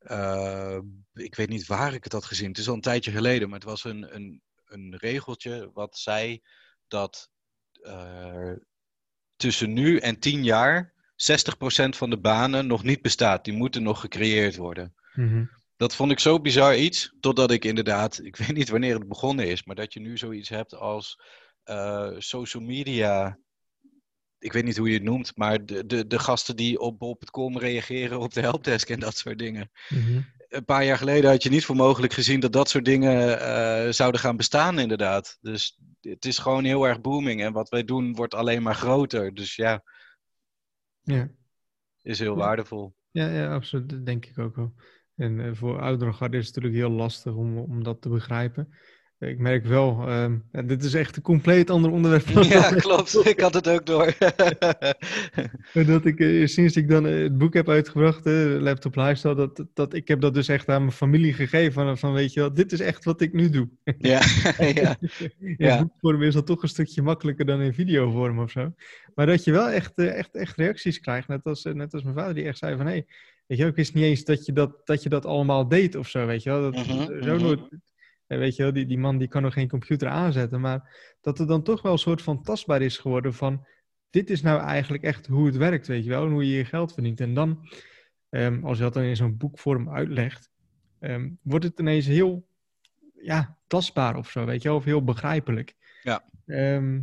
uh, 0.00 0.78
ik 1.12 1.34
weet 1.34 1.48
niet 1.48 1.66
waar 1.66 1.94
ik 1.94 2.04
het 2.04 2.12
had 2.12 2.24
gezien. 2.24 2.48
Het 2.48 2.58
is 2.58 2.68
al 2.68 2.74
een 2.74 2.80
tijdje 2.80 3.10
geleden, 3.10 3.48
maar 3.48 3.58
het 3.58 3.68
was 3.68 3.84
een, 3.84 4.14
een, 4.14 4.42
een 4.64 4.96
regeltje 4.96 5.70
wat 5.72 5.98
zei 5.98 6.42
dat 6.88 7.30
tussen 9.44 9.72
nu 9.72 9.98
en 9.98 10.18
tien 10.18 10.44
jaar 10.44 10.92
60% 11.12 11.88
van 11.88 12.10
de 12.10 12.18
banen 12.18 12.66
nog 12.66 12.82
niet 12.82 13.02
bestaat. 13.02 13.44
Die 13.44 13.54
moeten 13.54 13.82
nog 13.82 14.00
gecreëerd 14.00 14.56
worden. 14.56 14.94
Mm 15.14 15.28
-hmm 15.28 15.50
dat 15.76 15.94
vond 15.94 16.10
ik 16.10 16.18
zo 16.18 16.40
bizar 16.40 16.76
iets, 16.76 17.14
totdat 17.20 17.50
ik 17.50 17.64
inderdaad, 17.64 18.20
ik 18.24 18.36
weet 18.36 18.52
niet 18.52 18.68
wanneer 18.68 18.94
het 18.94 19.08
begonnen 19.08 19.48
is, 19.48 19.64
maar 19.64 19.76
dat 19.76 19.92
je 19.92 20.00
nu 20.00 20.18
zoiets 20.18 20.48
hebt 20.48 20.74
als 20.74 21.20
uh, 21.64 22.10
social 22.18 22.62
media. 22.62 23.38
Ik 24.38 24.52
weet 24.52 24.64
niet 24.64 24.76
hoe 24.76 24.88
je 24.88 24.94
het 24.94 25.02
noemt, 25.02 25.36
maar 25.36 25.66
de, 25.66 25.86
de, 25.86 26.06
de 26.06 26.18
gasten 26.18 26.56
die 26.56 26.78
op, 26.78 27.02
op 27.02 27.20
het 27.20 27.30
com 27.30 27.58
reageren 27.58 28.18
op 28.18 28.32
de 28.32 28.40
helpdesk 28.40 28.88
en 28.88 29.00
dat 29.00 29.16
soort 29.16 29.38
dingen. 29.38 29.70
Mm-hmm. 29.88 30.26
Een 30.54 30.64
paar 30.64 30.84
jaar 30.84 30.98
geleden 30.98 31.30
had 31.30 31.42
je 31.42 31.50
niet 31.50 31.64
voor 31.64 31.76
mogelijk 31.76 32.12
gezien 32.12 32.40
dat 32.40 32.52
dat 32.52 32.68
soort 32.68 32.84
dingen 32.84 33.38
uh, 33.38 33.92
zouden 33.92 34.20
gaan 34.20 34.36
bestaan, 34.36 34.78
inderdaad. 34.78 35.38
Dus 35.40 35.78
het 36.00 36.24
is 36.24 36.38
gewoon 36.38 36.64
heel 36.64 36.86
erg 36.86 37.00
booming 37.00 37.42
en 37.42 37.52
wat 37.52 37.68
wij 37.68 37.84
doen 37.84 38.14
wordt 38.14 38.34
alleen 38.34 38.62
maar 38.62 38.74
groter. 38.74 39.34
Dus 39.34 39.56
ja, 39.56 39.82
ja. 41.02 41.30
is 42.02 42.18
heel 42.18 42.36
ja. 42.36 42.38
waardevol. 42.38 42.94
Ja, 43.10 43.28
ja, 43.28 43.54
absoluut. 43.54 43.88
Dat 43.88 44.06
denk 44.06 44.26
ik 44.26 44.38
ook 44.38 44.56
wel. 44.56 44.74
En 45.16 45.38
uh, 45.38 45.54
voor 45.54 45.80
oudere 45.80 46.10
is 46.10 46.46
het 46.46 46.54
natuurlijk 46.54 46.74
heel 46.74 46.90
lastig 46.90 47.34
om, 47.34 47.58
om 47.58 47.84
dat 47.84 48.02
te 48.02 48.08
begrijpen. 48.08 48.74
Ik 49.28 49.38
merk 49.38 49.64
wel, 49.64 50.08
uh, 50.08 50.26
dit 50.66 50.84
is 50.84 50.94
echt 50.94 51.16
een 51.16 51.22
compleet 51.22 51.70
ander 51.70 51.90
onderwerp. 51.90 52.26
Ja, 52.44 52.70
klopt. 52.70 53.20
Ik 53.26 53.40
had 53.40 53.54
het 53.54 53.68
ook 53.68 53.86
door. 53.86 54.14
dat 55.86 56.04
ik, 56.04 56.20
eh, 56.20 56.46
sinds 56.46 56.76
ik 56.76 56.88
dan 56.88 57.04
het 57.04 57.38
boek 57.38 57.54
heb 57.54 57.68
uitgebracht, 57.68 58.26
Laptop 58.60 58.96
Lifestyle, 58.96 59.34
dat, 59.34 59.64
dat 59.74 59.94
ik 59.94 60.08
heb 60.08 60.20
dat 60.20 60.34
dus 60.34 60.48
echt 60.48 60.68
aan 60.68 60.80
mijn 60.80 60.92
familie 60.92 61.32
gegeven. 61.32 61.72
Van, 61.72 61.98
van 61.98 62.12
weet 62.12 62.32
je 62.32 62.40
wel, 62.40 62.54
dit 62.54 62.72
is 62.72 62.80
echt 62.80 63.04
wat 63.04 63.20
ik 63.20 63.32
nu 63.32 63.50
doe. 63.50 63.68
ja, 63.98 64.22
ja. 64.58 64.96
In 65.40 65.54
ja. 65.56 65.78
boekvorm 65.78 66.22
is 66.22 66.34
dat 66.34 66.46
toch 66.46 66.62
een 66.62 66.68
stukje 66.68 67.02
makkelijker 67.02 67.44
dan 67.44 67.60
in 67.60 67.74
videovorm 67.74 68.38
of 68.38 68.50
zo. 68.50 68.74
Maar 69.14 69.26
dat 69.26 69.44
je 69.44 69.52
wel 69.52 69.68
echt, 69.68 69.98
echt, 69.98 70.34
echt 70.34 70.56
reacties 70.56 71.00
krijgt. 71.00 71.28
Net 71.28 71.44
als, 71.44 71.64
net 71.64 71.94
als 71.94 72.02
mijn 72.02 72.14
vader 72.14 72.34
die 72.34 72.44
echt 72.44 72.58
zei 72.58 72.76
van, 72.76 72.86
hé, 72.86 72.92
hey, 72.92 73.06
Weet 73.46 73.58
je, 73.58 73.66
ik 73.66 73.76
wist 73.76 73.94
niet 73.94 74.04
eens 74.04 74.24
dat 74.24 74.46
je 74.46 74.52
dat, 74.52 74.86
dat 74.86 75.02
je 75.02 75.08
dat 75.08 75.26
allemaal 75.26 75.68
deed 75.68 75.94
of 75.94 76.08
zo, 76.08 76.26
weet 76.26 76.42
je 76.42 76.50
wel. 76.50 76.62
Dat, 76.62 76.86
Mhm, 76.86 77.22
zo 77.22 77.34
mhm. 77.34 77.42
nooit, 77.42 77.60
weet 78.26 78.56
je 78.56 78.62
wel, 78.62 78.72
die, 78.72 78.86
die 78.86 78.98
man 78.98 79.18
die 79.18 79.28
kan 79.28 79.42
nog 79.42 79.52
geen 79.52 79.68
computer 79.68 80.08
aanzetten, 80.08 80.60
maar 80.60 81.16
dat 81.20 81.38
het 81.38 81.48
dan 81.48 81.62
toch 81.62 81.82
wel 81.82 81.92
een 81.92 81.98
soort 81.98 82.22
van 82.22 82.42
tastbaar 82.42 82.82
is 82.82 82.98
geworden 82.98 83.34
van, 83.34 83.66
dit 84.10 84.30
is 84.30 84.42
nou 84.42 84.60
eigenlijk 84.60 85.02
echt 85.02 85.26
hoe 85.26 85.46
het 85.46 85.56
werkt, 85.56 85.86
weet 85.86 86.04
je 86.04 86.10
wel, 86.10 86.24
en 86.24 86.32
hoe 86.32 86.46
je 86.46 86.56
je 86.56 86.64
geld 86.64 86.92
verdient. 86.92 87.20
En 87.20 87.34
dan, 87.34 87.68
ehm, 88.30 88.64
als 88.64 88.76
je 88.76 88.82
dat 88.82 88.94
dan 88.94 89.02
in 89.02 89.16
zo'n 89.16 89.36
boekvorm 89.36 89.90
uitlegt, 89.90 90.50
ehm, 91.00 91.30
wordt 91.42 91.64
het 91.64 91.78
ineens 91.78 92.06
heel, 92.06 92.46
ja, 93.14 93.58
tastbaar 93.66 94.16
of 94.16 94.30
zo, 94.30 94.44
weet 94.44 94.62
je 94.62 94.68
wel, 94.68 94.76
of 94.76 94.84
heel 94.84 95.04
begrijpelijk. 95.04 95.74
Ja. 96.02 96.24
Ehm, 96.46 97.00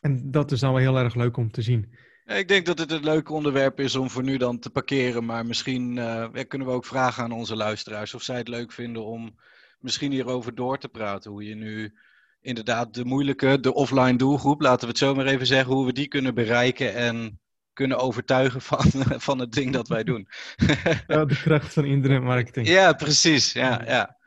en 0.00 0.30
dat 0.30 0.52
is 0.52 0.60
dan 0.60 0.72
wel 0.72 0.80
heel 0.80 0.98
erg 0.98 1.14
leuk 1.14 1.36
om 1.36 1.50
te 1.50 1.62
zien. 1.62 1.94
Ik 2.24 2.48
denk 2.48 2.66
dat 2.66 2.78
het 2.78 2.90
een 2.90 3.04
leuk 3.04 3.30
onderwerp 3.30 3.80
is 3.80 3.96
om 3.96 4.10
voor 4.10 4.22
nu 4.22 4.36
dan 4.36 4.58
te 4.58 4.70
parkeren. 4.70 5.24
Maar 5.24 5.46
misschien 5.46 5.96
uh, 5.96 6.28
kunnen 6.48 6.66
we 6.66 6.72
ook 6.72 6.84
vragen 6.84 7.22
aan 7.22 7.32
onze 7.32 7.56
luisteraars 7.56 8.14
of 8.14 8.22
zij 8.22 8.36
het 8.36 8.48
leuk 8.48 8.72
vinden 8.72 9.04
om 9.04 9.34
misschien 9.80 10.12
hierover 10.12 10.54
door 10.54 10.78
te 10.78 10.88
praten. 10.88 11.30
Hoe 11.30 11.44
je 11.44 11.54
nu 11.54 11.94
inderdaad 12.40 12.94
de 12.94 13.04
moeilijke, 13.04 13.60
de 13.60 13.74
offline 13.74 14.16
doelgroep, 14.16 14.60
laten 14.60 14.80
we 14.80 14.86
het 14.86 14.98
zo 14.98 15.14
maar 15.14 15.26
even 15.26 15.46
zeggen, 15.46 15.74
hoe 15.74 15.86
we 15.86 15.92
die 15.92 16.08
kunnen 16.08 16.34
bereiken 16.34 16.94
en 16.94 17.40
kunnen 17.72 17.98
overtuigen 17.98 18.60
van, 18.60 18.84
van 19.28 19.38
het 19.38 19.52
ding 19.52 19.72
dat 19.72 19.88
wij 19.88 20.04
doen. 20.04 20.28
ja, 21.06 21.24
de 21.24 21.40
kracht 21.42 21.72
van 21.72 21.84
internetmarketing. 21.84 22.68
Ja, 22.68 22.92
precies. 22.92 23.52
Ja, 23.52 23.82
ja. 23.84 24.18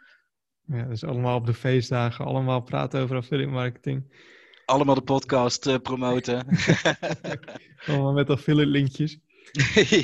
Ja, 0.65 0.83
dus 0.83 1.03
allemaal 1.03 1.37
op 1.37 1.45
de 1.45 1.53
feestdagen, 1.53 2.25
allemaal 2.25 2.61
praten 2.61 3.01
over 3.01 3.15
affiliate 3.15 3.51
marketing. 3.51 4.03
Allemaal 4.65 4.95
de 4.95 5.01
podcast 5.01 5.67
uh, 5.67 5.75
promoten. 5.77 6.45
allemaal 7.87 8.13
met 8.13 8.29
affiliate 8.29 8.69
linkjes. 8.69 9.19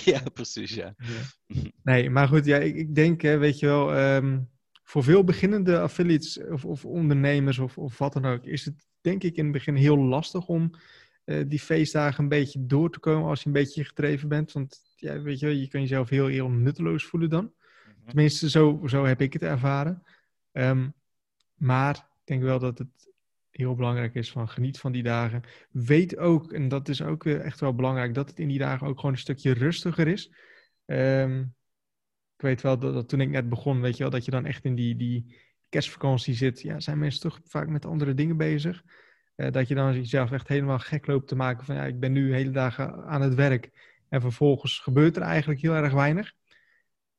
ja, 0.03 0.21
precies, 0.33 0.73
ja. 0.73 0.95
ja. 0.97 1.63
Nee, 1.83 2.09
maar 2.09 2.27
goed, 2.27 2.45
ja, 2.45 2.57
ik, 2.57 2.75
ik 2.75 2.95
denk, 2.95 3.21
hè, 3.21 3.37
weet 3.37 3.59
je 3.59 3.65
wel, 3.65 3.97
um, 3.97 4.49
voor 4.89 5.03
veel 5.03 5.23
beginnende 5.23 5.79
affiliates 5.79 6.39
of, 6.39 6.65
of 6.65 6.85
ondernemers 6.85 7.59
of, 7.59 7.77
of, 7.77 7.97
wat 7.97 8.13
dan 8.13 8.25
ook, 8.25 8.45
is 8.45 8.65
het 8.65 8.87
denk 9.01 9.23
ik 9.23 9.35
in 9.35 9.43
het 9.43 9.53
begin 9.53 9.75
heel 9.75 9.97
lastig 9.97 10.47
om 10.47 10.71
uh, 11.25 11.43
die 11.47 11.59
feestdagen 11.59 12.23
een 12.23 12.29
beetje 12.29 12.65
door 12.65 12.91
te 12.91 12.99
komen 12.99 13.29
als 13.29 13.39
je 13.39 13.47
een 13.47 13.53
beetje 13.53 13.83
gedreven 13.83 14.29
bent. 14.29 14.51
Want 14.51 14.81
ja, 14.95 15.21
weet 15.21 15.39
je 15.39 15.59
je 15.59 15.67
kan 15.67 15.81
jezelf 15.81 16.09
heel, 16.09 16.27
heel 16.27 16.49
nutteloos 16.49 17.05
voelen 17.05 17.29
dan. 17.29 17.43
Mhm. 17.43 18.07
Tenminste, 18.07 18.49
zo, 18.49 18.81
zo 18.85 19.05
heb 19.05 19.21
ik 19.21 19.33
het 19.33 19.41
ervaren. 19.41 20.03
Um, 20.51 20.93
maar 21.55 21.95
ik 21.95 22.25
denk 22.25 22.41
wel 22.41 22.59
dat 22.59 22.77
het 22.77 23.11
heel 23.49 23.75
belangrijk 23.75 24.15
is 24.15 24.31
van 24.31 24.49
geniet 24.49 24.79
van 24.79 24.91
die 24.91 25.03
dagen. 25.03 25.41
Weet 25.71 26.17
ook, 26.17 26.53
en 26.53 26.67
dat 26.67 26.89
is 26.89 27.01
ook 27.01 27.25
echt 27.25 27.59
wel 27.59 27.75
belangrijk, 27.75 28.13
dat 28.13 28.29
het 28.29 28.39
in 28.39 28.47
die 28.47 28.59
dagen 28.59 28.87
ook 28.87 28.95
gewoon 28.95 29.11
een 29.11 29.17
stukje 29.17 29.51
rustiger 29.51 30.07
is. 30.07 30.33
Um, 30.85 31.53
ik 32.39 32.45
weet 32.45 32.61
wel 32.61 32.79
dat, 32.79 33.09
toen 33.09 33.21
ik 33.21 33.29
net 33.29 33.49
begon, 33.49 33.81
weet 33.81 33.97
je 33.97 34.03
wel, 34.03 34.11
dat 34.11 34.25
je 34.25 34.31
dan 34.31 34.45
echt 34.45 34.65
in 34.65 34.75
die, 34.75 34.95
die 34.95 35.35
kerstvakantie 35.69 36.33
zit. 36.33 36.61
Ja, 36.61 36.79
zijn 36.79 36.99
mensen 36.99 37.21
toch 37.21 37.39
vaak 37.43 37.67
met 37.67 37.85
andere 37.85 38.13
dingen 38.13 38.37
bezig. 38.37 38.83
Uh, 39.35 39.51
dat 39.51 39.67
je 39.67 39.75
dan 39.75 39.93
jezelf 39.93 40.31
echt 40.31 40.47
helemaal 40.47 40.79
gek 40.79 41.07
loopt 41.07 41.27
te 41.27 41.35
maken 41.35 41.65
van 41.65 41.75
ja, 41.75 41.85
ik 41.85 41.99
ben 41.99 42.11
nu 42.11 42.33
hele 42.33 42.51
dagen 42.51 43.05
aan 43.05 43.21
het 43.21 43.33
werk. 43.33 43.69
En 44.09 44.21
vervolgens 44.21 44.79
gebeurt 44.79 45.15
er 45.15 45.21
eigenlijk 45.21 45.61
heel 45.61 45.73
erg 45.73 45.93
weinig. 45.93 46.33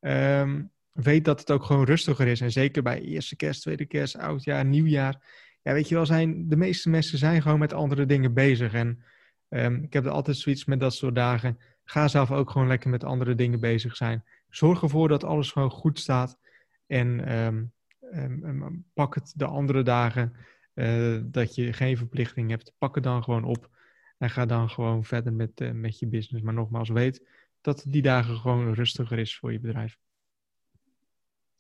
Um, 0.00 0.70
weet 0.92 1.24
dat 1.24 1.40
het 1.40 1.50
ook 1.50 1.64
gewoon 1.64 1.85
rustiger 1.85 2.26
is. 2.26 2.40
En 2.40 2.52
zeker 2.52 2.83
bij 2.83 3.00
eerste 3.00 3.37
kerst, 3.37 3.61
tweede 3.61 3.87
kerst, 3.87 4.16
oudjaar, 4.16 4.64
nieuwjaar 4.64 5.48
ja, 5.62 5.72
weet 5.72 5.88
je 5.88 5.94
wel, 5.94 6.06
zijn, 6.06 6.48
de 6.48 6.56
meeste 6.56 6.90
mensen 6.90 7.18
zijn 7.18 7.42
gewoon 7.42 7.59
met 7.59 7.72
andere 7.72 8.06
dingen 8.06 8.35
bezig. 8.35 8.72
En 8.72 9.04
um, 9.48 9.83
ik 9.83 9.92
heb 9.92 10.04
er 10.04 10.11
altijd 10.11 10.37
zoiets 10.37 10.64
met 10.64 10.80
dat 10.80 10.94
soort 10.94 11.14
dagen. 11.14 11.59
Ga 11.85 12.09
zelf 12.09 12.30
ook 12.30 12.50
gewoon 12.50 12.68
lekker 12.68 12.90
met 12.90 13.04
andere 13.04 13.35
dingen 13.35 13.61
bezig 13.61 13.96
zijn. 13.96 14.24
Zorg 14.50 14.82
ervoor 14.82 15.08
dat 15.08 15.24
alles 15.24 15.52
gewoon 15.52 15.70
goed 15.70 15.98
staat. 15.98 16.38
En 16.86 17.36
um, 17.36 17.72
um, 18.14 18.84
pak 18.94 19.14
het 19.14 19.32
de 19.36 19.46
andere 19.46 19.82
dagen 19.82 20.36
uh, 20.74 21.20
dat 21.24 21.54
je 21.54 21.72
geen 21.72 21.96
verplichting 21.96 22.50
hebt. 22.50 22.72
Pak 22.78 22.94
het 22.94 23.04
dan 23.04 23.24
gewoon 23.24 23.44
op. 23.44 23.70
En 24.18 24.30
ga 24.30 24.46
dan 24.46 24.70
gewoon 24.70 25.04
verder 25.04 25.32
met, 25.32 25.60
uh, 25.60 25.70
met 25.70 25.98
je 25.98 26.06
business. 26.06 26.44
Maar 26.44 26.54
nogmaals, 26.54 26.88
weet 26.88 27.22
dat 27.60 27.84
die 27.88 28.02
dagen 28.02 28.36
gewoon 28.36 28.74
rustiger 28.74 29.18
is 29.18 29.38
voor 29.38 29.52
je 29.52 29.60
bedrijf. 29.60 29.98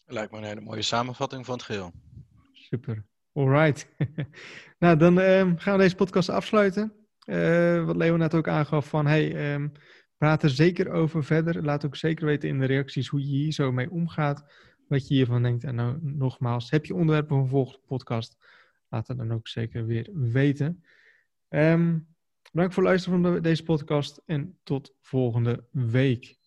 Lijkt 0.04 0.32
me 0.32 0.38
een 0.38 0.44
hele 0.44 0.60
mooie 0.60 0.82
samenvatting 0.82 1.44
van 1.44 1.54
het 1.54 1.62
geheel. 1.62 1.92
Super. 2.52 3.04
Alright. 3.32 3.88
nou, 4.78 4.96
dan 4.96 5.18
um, 5.18 5.58
gaan 5.58 5.76
we 5.76 5.82
deze 5.82 5.94
podcast 5.94 6.28
afsluiten. 6.28 6.92
Uh, 7.24 7.84
wat 7.84 7.96
net 7.96 8.34
ook 8.34 8.48
aangaf 8.48 8.88
van, 8.88 9.06
hey, 9.06 9.54
um, 9.54 9.72
praat 10.20 10.42
er 10.42 10.50
zeker 10.50 10.90
over 10.90 11.24
verder. 11.24 11.64
Laat 11.64 11.86
ook 11.86 11.96
zeker 11.96 12.26
weten 12.26 12.48
in 12.48 12.58
de 12.58 12.66
reacties 12.66 13.08
hoe 13.08 13.20
je 13.20 13.26
hier 13.26 13.52
zo 13.52 13.72
mee 13.72 13.90
omgaat. 13.90 14.44
Wat 14.88 15.08
je 15.08 15.14
hiervan 15.14 15.42
denkt. 15.42 15.64
En 15.64 15.74
nou, 15.74 15.98
nogmaals, 16.00 16.70
heb 16.70 16.84
je 16.84 16.94
onderwerpen 16.94 17.36
een 17.36 17.48
volgende 17.48 17.80
podcast? 17.86 18.36
Laat 18.88 19.08
het 19.08 19.18
dan 19.18 19.32
ook 19.32 19.48
zeker 19.48 19.86
weer 19.86 20.08
weten. 20.12 20.84
Um, 21.48 22.06
bedankt 22.52 22.74
voor 22.74 22.82
het 22.82 22.92
luisteren 22.92 23.22
van 23.22 23.32
de, 23.32 23.40
deze 23.40 23.62
podcast 23.62 24.22
en 24.26 24.58
tot 24.62 24.94
volgende 25.00 25.64
week. 25.70 26.38